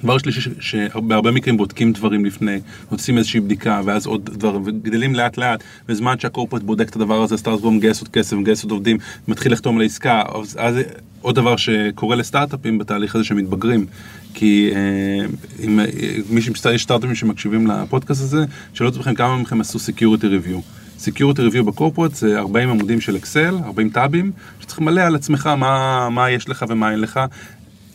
[0.05, 5.39] דבר שלישי, שבהרבה מקרים בודקים דברים לפני, עושים איזושהי בדיקה, ואז עוד דברים, וגדלים לאט
[5.39, 9.53] לאט, בזמן שהקורפרט בודק את הדבר הזה, סטארט-אפ מגייס עוד כסף, מגייס עוד עובדים, מתחיל
[9.53, 10.77] לחתום לעסקה, אז, אז
[11.21, 13.87] עוד דבר שקורה לסטארט-אפים בתהליך הזה שמתבגרים,
[14.35, 15.27] כי אה,
[15.65, 15.85] אם אה,
[16.31, 18.45] מי שמסתכל, יש סטארט-אפים שמקשיבים לפודקאסט הזה,
[18.75, 20.61] שאלו אתכם כמה מכם עשו security review.
[21.01, 26.09] security review בקורפרט זה 40 עמודים של אקסל, 40 טאבים, שצריך למלא על עצמך מה,
[26.11, 27.21] מה יש לך ומה אין לך.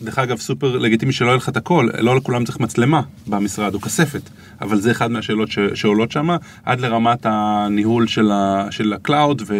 [0.04, 3.80] דרך אגב, סופר לגיטימי שלא יהיה לך את הכל, לא לכולם צריך מצלמה במשרד או
[3.80, 4.22] כספת,
[4.60, 6.28] אבל זה אחד מהשאלות ש, שעולות שם,
[6.64, 9.54] עד לרמת הניהול של, ה, של ה cloud ו,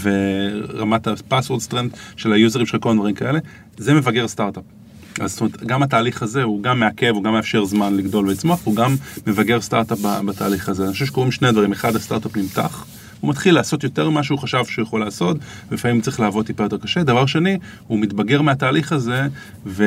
[0.00, 3.38] ורמת ה password strength של היוזרים של כל הדברים כאלה,
[3.76, 4.62] זה מבגר סטארט-אפ.
[5.20, 8.60] אז זאת אומרת, גם התהליך הזה הוא גם מעכב, הוא גם מאפשר זמן לגדול ולצמוח,
[8.64, 10.84] הוא גם מבגר סטארט-אפ בתהליך הזה.
[10.84, 12.86] אני חושב שקורים שני דברים, אחד הסטארט-אפ נמתח,
[13.20, 15.36] הוא מתחיל לעשות יותר ממה שהוא חשב שהוא יכול לעשות,
[15.70, 17.02] ולפעמים צריך לעבוד טיפה יותר קשה.
[17.02, 19.26] דבר שני, הוא מתבגר מהתהליך הזה,
[19.66, 19.84] ו...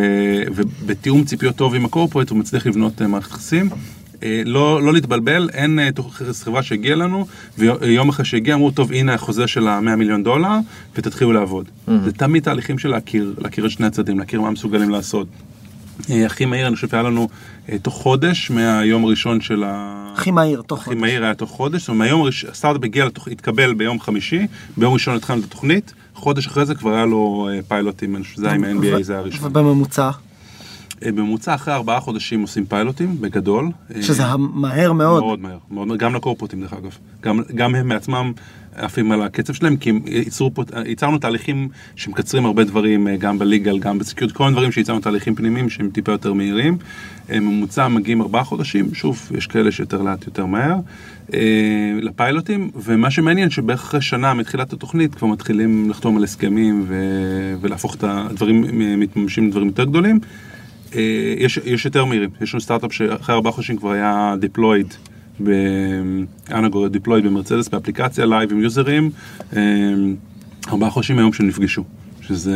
[0.56, 3.70] ובתיאום ציפיות טוב עם הקורפרט הוא מצליח לבנות אה, מערכת יחסים.
[4.24, 5.90] אה, לא, לא להתבלבל, אין אה,
[6.34, 7.26] חברה שהגיעה לנו,
[7.58, 10.58] ויום אחרי שהגיע אמרו, טוב, הנה החוזה של ה-100 מיליון דולר,
[10.96, 11.66] ותתחילו לעבוד.
[11.88, 15.28] זה תמיד תהליכים של להכיר, להכיר את שני הצדדים, להכיר מה מסוגלים לעשות.
[16.10, 17.30] הכי מהיר, אני חושב, היה לנו
[17.82, 19.96] תוך חודש מהיום הראשון של ה...
[20.16, 21.02] הכי מהיר, תוך הכי חודש.
[21.02, 24.48] מהיר היה תוך חודש, זאת אומרת, מהיום הראשון, הסטארט-אפ הגיע, לתוכ- התקבל ביום חמישי,
[24.78, 28.56] ביום ראשון התחלנו את התוכנית, חודש אחרי זה כבר היה לו אה, פיילוטים, שזה היה
[28.56, 29.48] עם ה-NBA, זה היה הראשון.
[29.48, 30.12] ובממוצע, אה,
[31.06, 33.70] בממוצע אחרי ארבעה חודשים עושים פיילוטים, בגדול.
[33.96, 35.24] אה, שזה מהר מאוד.
[35.24, 36.98] מאוד מהר, מאוד מהר, גם לקורפרטים דרך אגב.
[37.22, 38.32] גם, גם הם מעצמם
[38.76, 43.80] עפים על הקצב שלהם, כי ייצרו פה, ייצרנו תהליכים שמקצרים הרבה דברים, אה, גם בליגל,
[43.80, 46.78] גם בסקיוט, כל מיני דברים שייצרנו תהליכים פנימיים שהם טיפה יותר מהירים.
[47.32, 50.76] אה, ממוצע מגיעים ארבעה חודשים, שוב, יש כאלה שיותר לאט, יותר מהר,
[51.34, 51.40] אה,
[52.02, 56.96] לפיילוטים, ומה שמעניין שבערך אחרי שנה מתחילת התוכנית כבר מתחילים לחתום על הסכמים ו...
[57.62, 58.66] ולהפוך את הדברים,
[59.00, 60.20] מתממשים לדברים יותר גדולים.
[60.96, 64.94] אה, יש, יש יותר מהירים, יש לנו סטארט-אפ שאחרי ארבעה חודשים כבר היה deployed,
[65.40, 69.10] באנגור deployed במרצדס באפליקציה live עם יוזרים,
[69.56, 69.62] אה,
[70.68, 71.84] ארבעה חודשים מהיום שנפגשו,
[72.22, 72.56] שזה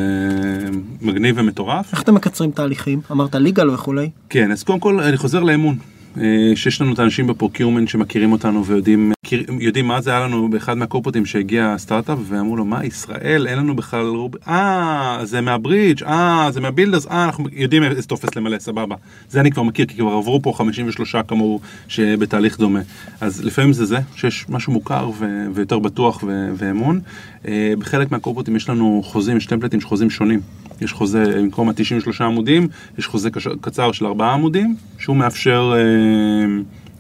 [1.02, 1.92] מגניב ומטורף.
[1.94, 3.02] איך אתם מקצרים תהליכים?
[3.12, 4.10] אמרת legal וכולי.
[4.30, 5.78] כן, אז קודם כל אני חוזר לאמון.
[6.18, 9.12] אה, שיש לנו את האנשים ב procurement שמכירים אותנו ויודעים
[9.60, 13.48] יודעים מה זה היה לנו באחד מהקורפורטים שהגיע סטארט-אפ ואמרו לו מה ישראל?
[13.48, 14.36] אין לנו בכלל רוב...
[14.48, 18.96] אה זה מהברידג' אה זה מהבילדרס אה אנחנו יודעים איזה טופס למלא סבבה.
[19.30, 22.80] זה אני כבר מכיר כי כבר עברו פה 53 כמוהו שבתהליך דומה.
[23.22, 27.00] אז לפעמים זה זה שיש משהו מוכר ו- ויותר בטוח ו- ואמון.
[27.48, 30.40] אה, בחלק מהקורפורטים יש לנו חוזים יש טמפלטים של חוזים שונים
[30.82, 32.68] יש חוזה במקום ה-93 עמודים
[32.98, 33.30] יש חוזה
[33.62, 35.84] קצר של 4 עמודים שהוא מאפשר אה,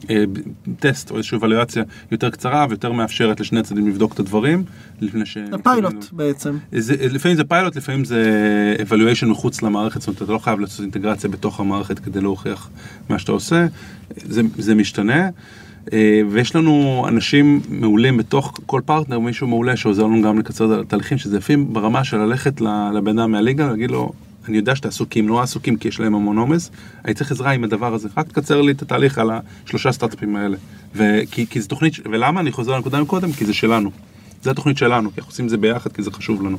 [0.09, 0.24] אה,
[0.80, 4.63] טסט או איזושהי אבלואציה יותר קצרה ויותר מאפשרת לשני הצדדים לבדוק את הדברים
[5.01, 5.38] לפני ש...
[5.51, 6.57] זה פיילוט בעצם.
[6.71, 10.82] זה, לפעמים זה פיילוט, לפעמים זה evaluation מחוץ למערכת, זאת אומרת, אתה לא חייב לעשות
[10.82, 12.69] אינטגרציה בתוך המערכת כדי להוכיח
[13.09, 13.65] מה שאתה עושה,
[14.17, 15.30] זה, זה משתנה.
[15.93, 20.86] אה, ויש לנו אנשים מעולים בתוך כל פרטנר, מישהו מעולה שעוזר לנו גם לקצר את
[20.86, 22.61] התהליכים, שזה יפים ברמה של ללכת
[22.93, 24.11] לבן אדם מהליגה ולהגיד לו,
[24.47, 26.71] אני יודע שאתה עסוקים, נורא עסוקים כי יש להם המון עומס,
[27.05, 29.29] אני צריך עזרה עם הדבר הזה, רק תקצר לי את התהליך על
[29.65, 30.57] השלושה סטארט-אפים האלה.
[30.95, 33.31] וכי, כי זו תוכנית, ולמה אני חוזר לנקודה מקודם?
[33.31, 33.91] כי זה שלנו.
[34.41, 36.57] זה התוכנית שלנו, כי אנחנו עושים את זה ביחד כי זה חשוב לנו,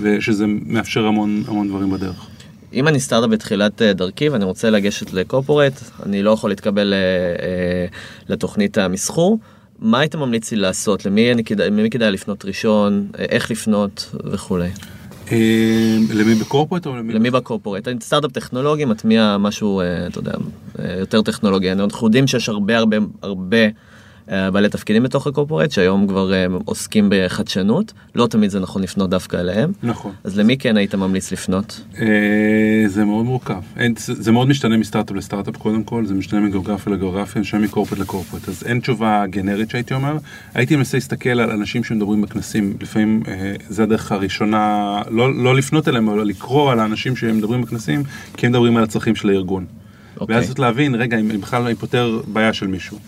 [0.00, 2.26] ושזה מאפשר המון המון דברים בדרך.
[2.74, 5.72] אם אני סטארט-אפ בתחילת אה, דרכי ואני רוצה לגשת לקורפורט,
[6.06, 7.86] אני לא יכול להתקבל אה, אה,
[8.28, 9.38] לתוכנית המסחור.
[9.78, 11.06] מה היית ממליץ לי לעשות?
[11.06, 13.08] למי, אני כדאי, למי כדאי לפנות ראשון?
[13.18, 14.68] איך לפנות וכולי?
[16.14, 17.12] למי בקורפרט או למי?
[17.12, 17.88] למי בקורפורט?
[17.88, 20.32] אני סטארט-אפ טכנולוגי מטמיע משהו, אתה יודע,
[20.98, 21.72] יותר טכנולוגי.
[21.72, 23.56] אנחנו יודעים שיש הרבה הרבה הרבה
[24.52, 27.92] בעלי תפקידים בתוך הקורפורט שהיום כבר אה, עוסקים בחדשנות.
[28.14, 29.72] לא תמיד זה נכון לפנות דווקא אליהם.
[29.82, 30.12] נכון.
[30.24, 31.80] אז למי כן היית ממליץ לפנות?
[32.00, 32.06] אה,
[32.86, 33.60] זה מאוד מורכב.
[33.76, 38.48] אין, זה מאוד משתנה מסטארט-אפ לסטארט-אפ קודם כל, זה משתנה מגיאוגרפיה לגיאוגרפיה, משתנה מקורפרט לקורפרט.
[38.48, 40.16] אז אין תשובה גנרית שהייתי אומר.
[40.54, 45.88] הייתי מנסה להסתכל על אנשים שמדברים בכנסים, לפעמים אה, זה הדרך הראשונה, לא, לא לפנות
[45.88, 48.02] אליהם, אבל לקרוא על האנשים שמדברים בכנסים,
[48.36, 49.66] כי הם מדברים על הצרכים של הארגון.
[50.20, 50.36] אוקיי.
[50.36, 52.98] ואז להבין, רגע, אם בכלל אני פותר בעיה של מישהו.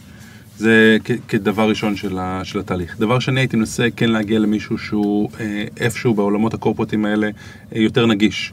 [0.56, 0.96] זה
[1.28, 2.98] כדבר ראשון של, ה, של התהליך.
[2.98, 8.06] דבר שני, הייתי מנסה כן להגיע למישהו שהוא אה, איפשהו בעולמות הקורפרטים האלה אה, יותר
[8.06, 8.52] נגיש.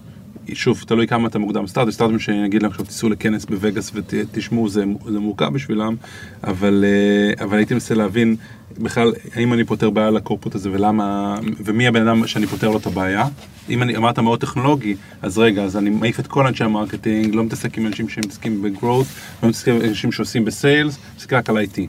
[0.54, 4.84] שוב, תלוי כמה אתה מוקדם סטארט, סטארטים שנגיד להם עכשיו תיסעו לכנס בווגאס ותשמעו, זה,
[5.06, 5.96] זה מורכב בשבילם,
[6.44, 8.36] אבל, אה, אבל הייתי מנסה להבין
[8.80, 12.86] בכלל האם אני פותר בעיה לקורפוט הזה ולמה, ומי הבן אדם שאני פותר לו את
[12.86, 13.28] הבעיה.
[13.70, 17.36] אם אני אמרת מאוד טכנולוגי, אז רגע, אז אני מעיף את כל אנשי ה marketing,
[17.36, 19.08] לא מתעסק עם אנשים שמתעסקים ב growth,
[19.44, 21.80] לא מתעסק עם אנשים שעושים ב sales, מתעסק רק על IT.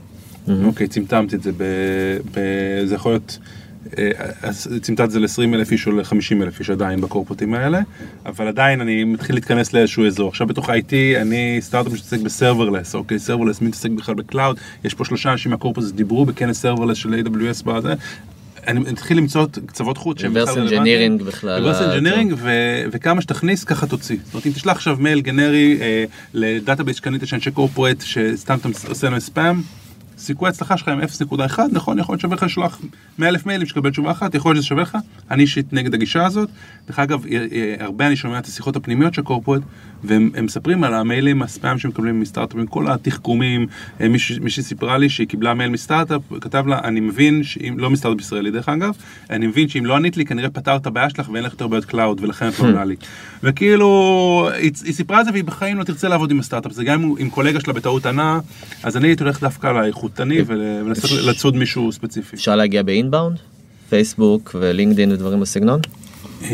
[0.65, 1.63] אוקיי, צמצמתי את זה, ב,
[2.33, 2.39] ב,
[2.85, 3.37] זה יכול להיות,
[4.43, 7.79] אז צמצמתי את זה ל-20 אלף איש או ל-50 אלף איש עדיין בקורפורטים האלה,
[8.25, 10.29] אבל עדיין אני מתחיל להתכנס לאיזשהו אזור.
[10.29, 14.57] עכשיו בתוך IT אני סטארט-אפ שמתעסק ב serverless, אוקיי, serverless מי מתעסק בכלל ב cloud,
[14.83, 17.93] יש פה שלושה אנשים מה corporate שדיברו בכנס serverless של AWS בזה.
[18.67, 21.17] אני מתחיל למצוא קצוות חוט שהם בכלל רלוונטיים.
[21.19, 24.17] engineering בכלל, reverse ה- engineering ו- וכמה שתכניס ככה תוציא.
[24.23, 26.03] זאת אומרת אם תשלח עכשיו מייל גנרי אה,
[26.33, 29.61] ל database שקנית של אנשי corporate שסתם אתה עושה להם ספאם.
[30.23, 32.81] סיכוי ההצלחה שלך הם 0.1 נכון יכול להיות שווה לך לשלוח
[33.19, 34.97] 100 אלף מיילים שתקבל תשובה אחת יכול להיות שזה שווה לך
[35.31, 36.49] אני אישית נגד הגישה הזאת.
[36.87, 39.61] דרך אגב אה, אה, הרבה אני שומע את השיחות הפנימיות של corporate
[40.03, 43.67] והם הם מספרים על המיילים הספאם שמקבלים מסטארט-אפים כל התחכומים
[44.01, 44.07] אה,
[44.41, 48.51] מישהי סיפרה לי שהיא קיבלה מייל מסטארט-אפ כתב לה אני מבין שאם לא מסטארט-אפ ישראלי
[48.51, 48.93] דרך אגב
[49.29, 51.85] אני מבין שאם לא ענית לי כנראה פתרת את הבעיה שלך ואין לך יותר בעיות
[51.85, 52.95] cloud ולכן את לא עונה לי.
[53.43, 53.87] וכאילו
[54.53, 57.15] היא, היא סיפרה את זה והיא בחיים לא תרצה לעבוד עם הסטארט-אפ זה גם אם-
[57.21, 58.39] אם קולגה שלה בטעות ענה
[58.83, 59.77] אז אני הייתי הולך דווקא על
[60.47, 62.35] ול- ולנסות לצוד מישהו ספציפי.
[62.35, 63.37] אפשר להגיע ב inbound?
[63.89, 65.79] פייסבוק ולינקדאין ודברים בסגנון?
[66.43, 66.49] אה,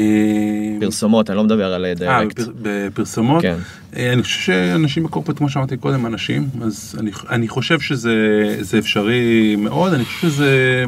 [0.79, 2.39] פרסומות, אני לא מדבר על אה, direct.
[2.39, 3.55] בפר- בפרסומות, כן.
[3.95, 8.13] אה, אני חושב שאנשים בקורפרט, כמו שאמרתי קודם, אנשים, אז אני, אני חושב שזה
[8.61, 10.85] זה אפשרי מאוד, אני חושב שזה...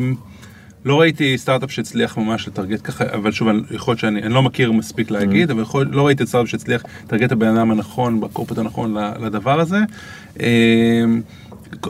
[0.86, 4.72] לא ראיתי סטארט-אפ שהצליח ממש לטרגט ככה, אבל שוב, יכול להיות שאני אני לא מכיר
[4.72, 8.96] מספיק להגיד, אבל יכול, לא ראיתי סטארט-אפ שהצליח לטרגט את הבן אדם הנכון, בקורפרט הנכון
[9.22, 9.80] לדבר הזה.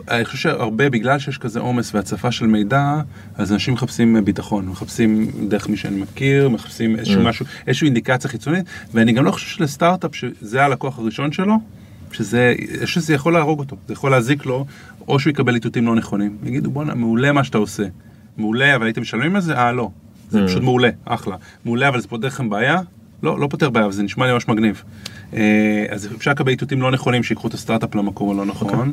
[0.10, 3.02] אני חושב שהרבה, בגלל שיש כזה עומס והצפה של מידע,
[3.38, 8.66] אז אנשים מחפשים ביטחון, מחפשים דרך מי שאני מכיר, מחפשים איזשהו משהו, איזושהי אינדיקציה חיצונית,
[8.94, 11.56] ואני גם לא חושב שלסטארט-אפ שזה הלקוח הראשון שלו,
[12.12, 12.56] שזה,
[12.86, 14.66] שזה יכול להרוג אותו, זה יכול להזיק לו,
[15.08, 16.38] או שהוא יקבל איתותים לא נכונים.
[16.44, 17.84] יגידו בואנה, מעולה מה שאתה עושה.
[18.38, 19.58] מעולה, אבל הייתם משלמים על זה?
[19.58, 19.90] אה, לא.
[20.30, 21.36] זה פשוט מעולה, אחלה.
[21.66, 22.80] מעולה, אבל זה פותר לכם בעיה?
[23.24, 24.84] לא, לא פותר בעיה, אבל זה נשמע לי ממש מגניב.
[25.34, 28.80] אה, אז אפשר לקבל איתותים לא נכונים שיקחו את הסטארט-אפ למקום הלא נכון.
[28.80, 28.86] אה,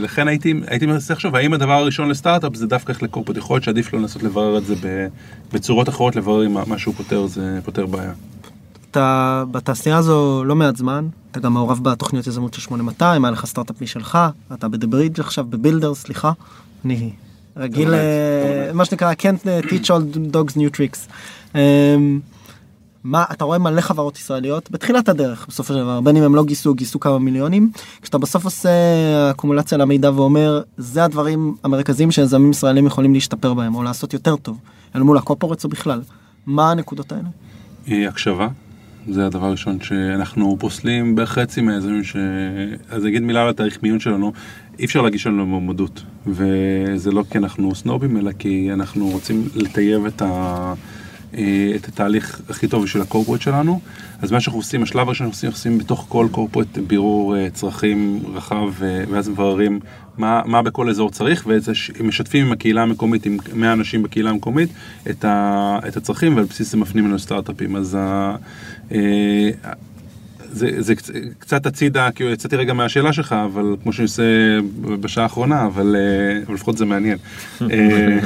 [0.00, 3.64] לכן הייתי, הייתי מנסה לחשוב, האם הדבר הראשון לסטארט-אפ זה דווקא איך לקורפט, יכול להיות
[3.64, 4.74] שעדיף לו לנסות לברר את זה
[5.52, 8.12] בצורות אחרות, לברר אם מה שהוא פותר זה פותר בעיה.
[8.90, 13.46] אתה בתעשייה הזו לא מעט זמן, אתה גם מעורב בתוכניות יזמות של 8200, היה לך
[13.46, 14.18] סטארט-אפ משלך,
[14.54, 16.32] אתה בדברידג' עכשיו בבילדר, סליחה,
[16.84, 17.10] אני
[17.56, 18.04] רגיל, אתה לומד,
[18.68, 18.72] אה.
[18.72, 21.08] מה שנקרא can't teach all dogs new tricks.
[23.04, 26.44] מה אתה רואה מלא חברות ישראליות בתחילת הדרך בסופו של דבר בין אם הם לא
[26.44, 27.70] גייסו גייסו כמה מיליונים.
[28.02, 28.70] כשאתה בסוף עושה
[29.30, 34.58] אקומולציה למידע ואומר זה הדברים המרכזיים שיזמים ישראלים יכולים להשתפר בהם או לעשות יותר טוב
[34.96, 36.00] אל מול הקופורטס או בכלל.
[36.46, 37.28] מה הנקודות האלה.
[37.90, 38.48] אה, הקשבה,
[39.08, 42.16] זה הדבר הראשון שאנחנו פוסלים בערך חצי מהיזמים ש...
[42.90, 44.32] אז אגיד מילה על התאריך מיון שלנו,
[44.78, 50.06] אי אפשר להגיש לנו מועמדות, וזה לא כי אנחנו סנובים, אלא כי אנחנו רוצים לטייב
[50.06, 50.74] את, ה...
[51.34, 53.80] אה, את התהליך הכי טוב בשביל הקורפורט שלנו.
[54.22, 57.50] אז מה שאנחנו עושים, השלב הראשון שאנחנו עושים, אנחנו עושים בתוך כל קורפורט בירור אה,
[57.50, 59.80] צרכים רחב, אה, ואז מבררים
[60.18, 61.46] מה, מה בכל אזור צריך,
[62.00, 64.68] ומשתפים עם הקהילה המקומית, עם 100 אנשים בקהילה המקומית,
[65.10, 67.76] את, ה, את הצרכים, ועל בסיס זה מפנים לנו סטארט-אפים.
[67.76, 68.36] אז ה,
[70.52, 70.94] זה, זה
[71.38, 74.22] קצת הצידה, כי יצאתי רגע מהשאלה שלך, אבל כמו שאני עושה
[75.00, 77.18] בשעה האחרונה, אבל, אה, אבל לפחות זה מעניין.
[77.62, 78.18] אה,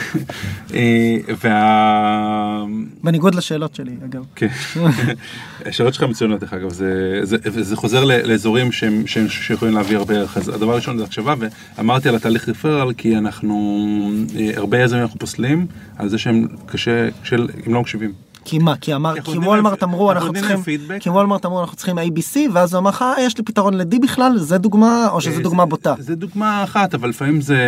[0.75, 2.65] אה, וה...
[3.03, 4.25] בניגוד לשאלות שלי, אגב.
[4.37, 4.49] כן,
[5.67, 10.15] השאלות שלך מצוינות, דרך אגב, זה, זה, זה חוזר לאזורים שהם, שהם שיכולים להביא הרבה
[10.15, 10.37] ערך.
[10.37, 11.35] אז הדבר הראשון זה הקשבה,
[11.79, 14.11] ואמרתי על התהליך רפרל, כי אנחנו,
[14.57, 15.67] הרבה יזמים אנחנו פוסלים
[15.99, 18.13] על זה שהם קשה, של, הם לא מקשיבים.
[18.45, 18.77] כי מה?
[18.81, 20.63] כי אמר, כי וולמרט אמרו אנחנו צריכים,
[21.01, 23.99] כי וולמרט אמרו אנחנו צריכים ABC ואז הוא אמר לך אה, יש לי פתרון ל-D
[24.03, 25.95] בכלל זה דוגמה או שזה דוגמה בוטה.
[25.99, 27.59] זה דוגמה אחת אבל לפעמים זה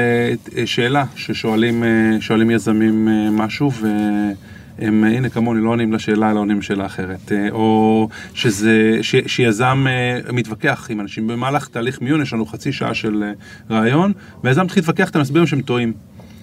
[0.56, 1.88] אה, שאלה ששואלים אה,
[2.20, 8.98] שואלים יזמים משהו והם הנה כמוני לא עונים לשאלה אלא עונים לשאלה אחרת או שזה
[9.02, 9.86] ש, שיזם
[10.32, 13.24] מתווכח עם אנשים במהלך תהליך מיון יש לנו חצי שעה של
[13.70, 14.12] רעיון
[14.44, 15.92] ויזם מתחיל להתווכח אתם מסבירים שהם טועים.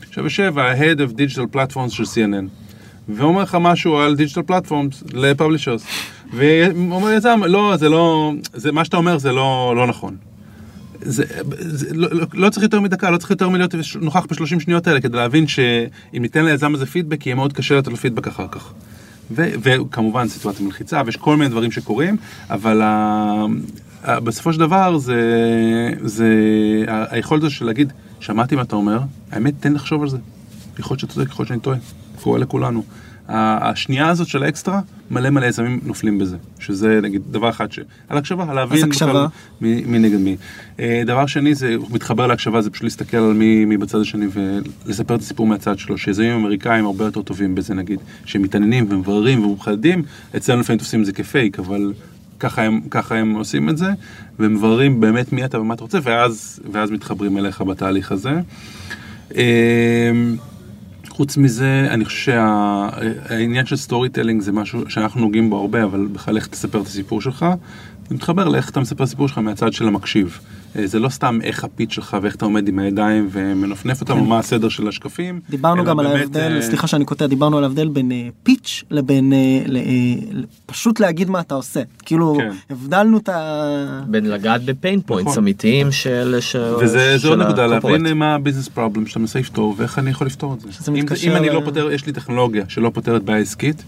[0.10, 2.63] עכשיו יושב ה-Head of Digital Platforms של CNN
[3.10, 5.86] ואומר לך משהו על דיגיטל פלטפורמס לפאבלישרס.
[6.34, 10.16] ואומר יזם, לא, זה לא, זה, מה שאתה אומר זה לא, לא נכון.
[11.02, 11.24] זה,
[11.60, 15.02] זה, לא, לא, לא צריך יותר מדקה, לא צריך יותר מלהיות נוכח בשלושים שניות האלה
[15.02, 18.74] כדי להבין שאם ניתן ליזם הזה פידבק, יהיה מאוד קשה לתת לו פידבק אחר כך.
[19.32, 22.18] ו, וכמובן סיטואציה מלחיצה ויש כל מיני דברים שקורים,
[22.50, 23.46] אבל ה,
[24.04, 25.22] ה, בסופו של דבר זה,
[26.02, 26.28] זה
[26.88, 29.00] היכולת של להגיד, שמעתי מה אתה אומר,
[29.32, 30.18] האמת תן לחשוב על זה.
[30.80, 31.78] יכול להיות שאתה צודק, יכול להיות שאני טועה.
[32.24, 32.84] קורה לכולנו.
[33.28, 37.80] השנייה הזאת של האקסטרה, מלא מלא יזמים נופלים בזה, שזה נגיד דבר אחד ש...
[38.10, 39.28] על הקשבה, להבין אז הקשבה.
[39.62, 40.38] מי, מי נגד מי.
[40.80, 44.26] אה, דבר שני, זה מתחבר להקשבה, זה פשוט להסתכל על מי, מי בצד השני
[44.86, 50.04] ולספר את הסיפור מהצד שלו, שיזמים אמריקאים הרבה יותר טובים בזה נגיד, שמתעניינים ומבררים ומפחדים,
[50.38, 51.94] אצלנו לפעמים תופסים את זה כפייק, אבל
[52.40, 53.92] ככה הם, ככה הם עושים את זה,
[54.40, 58.40] ומבררים באמת מי אתה ומה אתה רוצה, ואז, ואז מתחברים אליך בתהליך הזה.
[61.14, 66.36] חוץ מזה, אני חושב שהעניין של storytelling זה משהו שאנחנו נוגעים בו הרבה, אבל בכלל
[66.36, 67.46] איך תספר את הסיפור שלך,
[68.10, 70.40] זה מתחבר לאיך אתה מספר את הסיפור שלך מהצד של המקשיב.
[70.76, 74.20] אה, זה לא סתם איך ה pitch שלך ואיך אתה עומד עם הידיים ומנפנף אותם,
[74.20, 75.40] או מה הסדר של השקפים.
[75.50, 78.12] דיברנו גם על ההבדל, אה, סליחה שאני קוטע, דיברנו על ההבדל בין
[78.44, 79.34] pitch אה, לבין
[80.66, 81.82] פשוט להגיד מה אתה עושה.
[82.06, 82.52] כאילו, כן.
[82.70, 84.02] הבדלנו את ה...
[84.08, 85.44] בין לגעת ב pain points נכון.
[85.44, 86.36] אמיתיים של
[86.80, 90.54] וזה עוד נקודה, להבין מה ה business problem שאתה מנסה לפתור ואיך אני יכול לפתור
[90.54, 90.70] את זה.
[91.24, 93.84] אם אני לא פותר, יש לי טכנולוגיה שלא פותרת בעיה עסקית.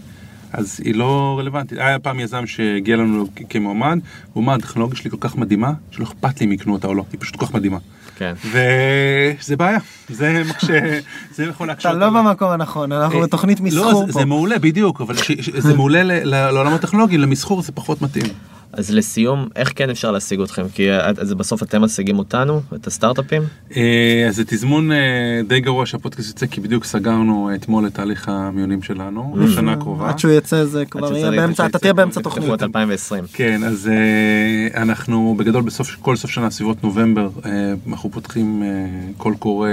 [0.56, 1.78] אז היא לא רלוונטית.
[1.78, 3.98] היה פעם יזם שהגיע לנו כמועמד,
[4.32, 7.04] הוא אמר, הטכנולוגיה שלי כל כך מדהימה, שלא אכפת לי אם יקנו אותה או לא,
[7.12, 7.78] היא פשוט כל כך מדהימה.
[8.16, 8.34] כן.
[8.44, 9.78] וזה בעיה,
[10.08, 10.98] זה מקשה,
[11.34, 11.90] זה יכול להקשות.
[11.90, 14.06] אתה לא במקום הנכון, אנחנו אה, בתוכנית מסחור פה.
[14.06, 15.14] לא, זה מעולה, בדיוק, אבל
[15.58, 18.26] זה מעולה לעולם הטכנולוגי, למסחור זה פחות מתאים.
[18.72, 20.62] אז לסיום, איך כן אפשר להשיג אתכם?
[20.74, 23.42] כי אז בסוף אתם משיגים אותנו, את הסטארט-אפים?
[23.76, 28.28] אה, אז זה תזמון אה, די גרוע שהפודקאסט יוצא, כי בדיוק סגרנו אתמול את תהליך
[28.28, 29.44] המיונים שלנו, mm-hmm.
[29.44, 30.08] בשנה הקרובה.
[30.08, 32.62] עד שהוא יצא זה כבר יהיה באמצע, אתה תהיה באמצע תוכנית.
[32.62, 33.24] 2020.
[33.32, 37.28] כן, אז אה, אנחנו בגדול בסוף, כל סוף שנה, סביבות נובמבר,
[37.88, 38.62] אנחנו פותחים
[39.16, 39.68] קול קורא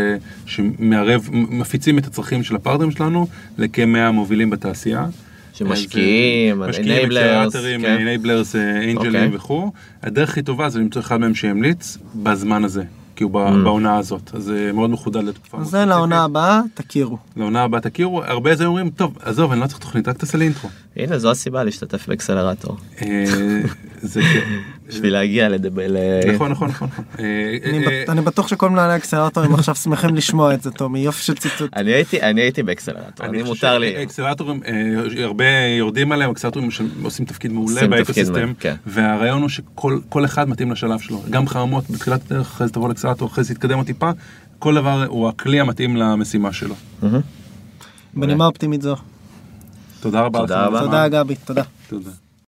[0.45, 3.27] שמערב, מפיצים את הצרכים של הפרטנרים שלנו
[3.57, 5.05] לכמאה מובילים בתעשייה.
[5.53, 7.55] שמשקיעים, enablers,
[7.85, 9.71] enablers, אנג'לים וכו',
[10.03, 12.83] הדרך הכי טובה זה למצוא אחד מהם שימליץ בזמן הזה.
[13.15, 13.63] כי הוא mm.
[13.63, 15.57] בעונה הזאת, אז זה מאוד מחודד לתקופה.
[15.57, 17.17] אז זה לעונה הבאה, תכירו.
[17.35, 20.45] לעונה הבאה תכירו, הרבה זה אומרים, טוב, עזוב, אני לא צריך תוכנית, רק תעשה לי
[20.45, 20.69] intro.
[20.97, 22.77] הנה, זו הסיבה להשתתף באקסלרטור.
[23.01, 23.25] אה,
[24.01, 24.57] זה כן.
[24.87, 25.97] בשביל להגיע לדבל...
[26.33, 26.87] נכון, נכון, נכון.
[26.87, 27.05] נכון.
[27.19, 31.35] אה, אה, אני בטוח שכל מנהלי האקסלרטורים עכשיו שמחים לשמוע את זה, טומי, יופי של
[31.35, 31.73] ציטוט.
[32.21, 34.03] אני הייתי באקסלרטור, אני מותר לי.
[34.03, 34.61] אקסלרטורים,
[35.23, 35.45] הרבה
[35.77, 36.69] יורדים עליהם, אקסלרטורים
[37.03, 38.75] עושים תפקיד מעולה ב ecosystem, כן.
[38.85, 41.21] והרעיון הוא שכל אחד מתאים לשלב שלו.
[41.29, 44.11] גם חרמות בתחילת הדרך, אחרי זה תבוא לאקסלרטור, אחרי זה יתקדם עוד טיפה,
[44.59, 46.75] כל דבר הוא הכלי המתאים למשימה שלו.
[48.13, 48.95] בנימה אופטימית זו.
[50.03, 50.39] תודה רבה.
[50.39, 50.79] תודה רבה.
[50.79, 51.63] תודה גבי, תודה.
[51.89, 52.09] תודה.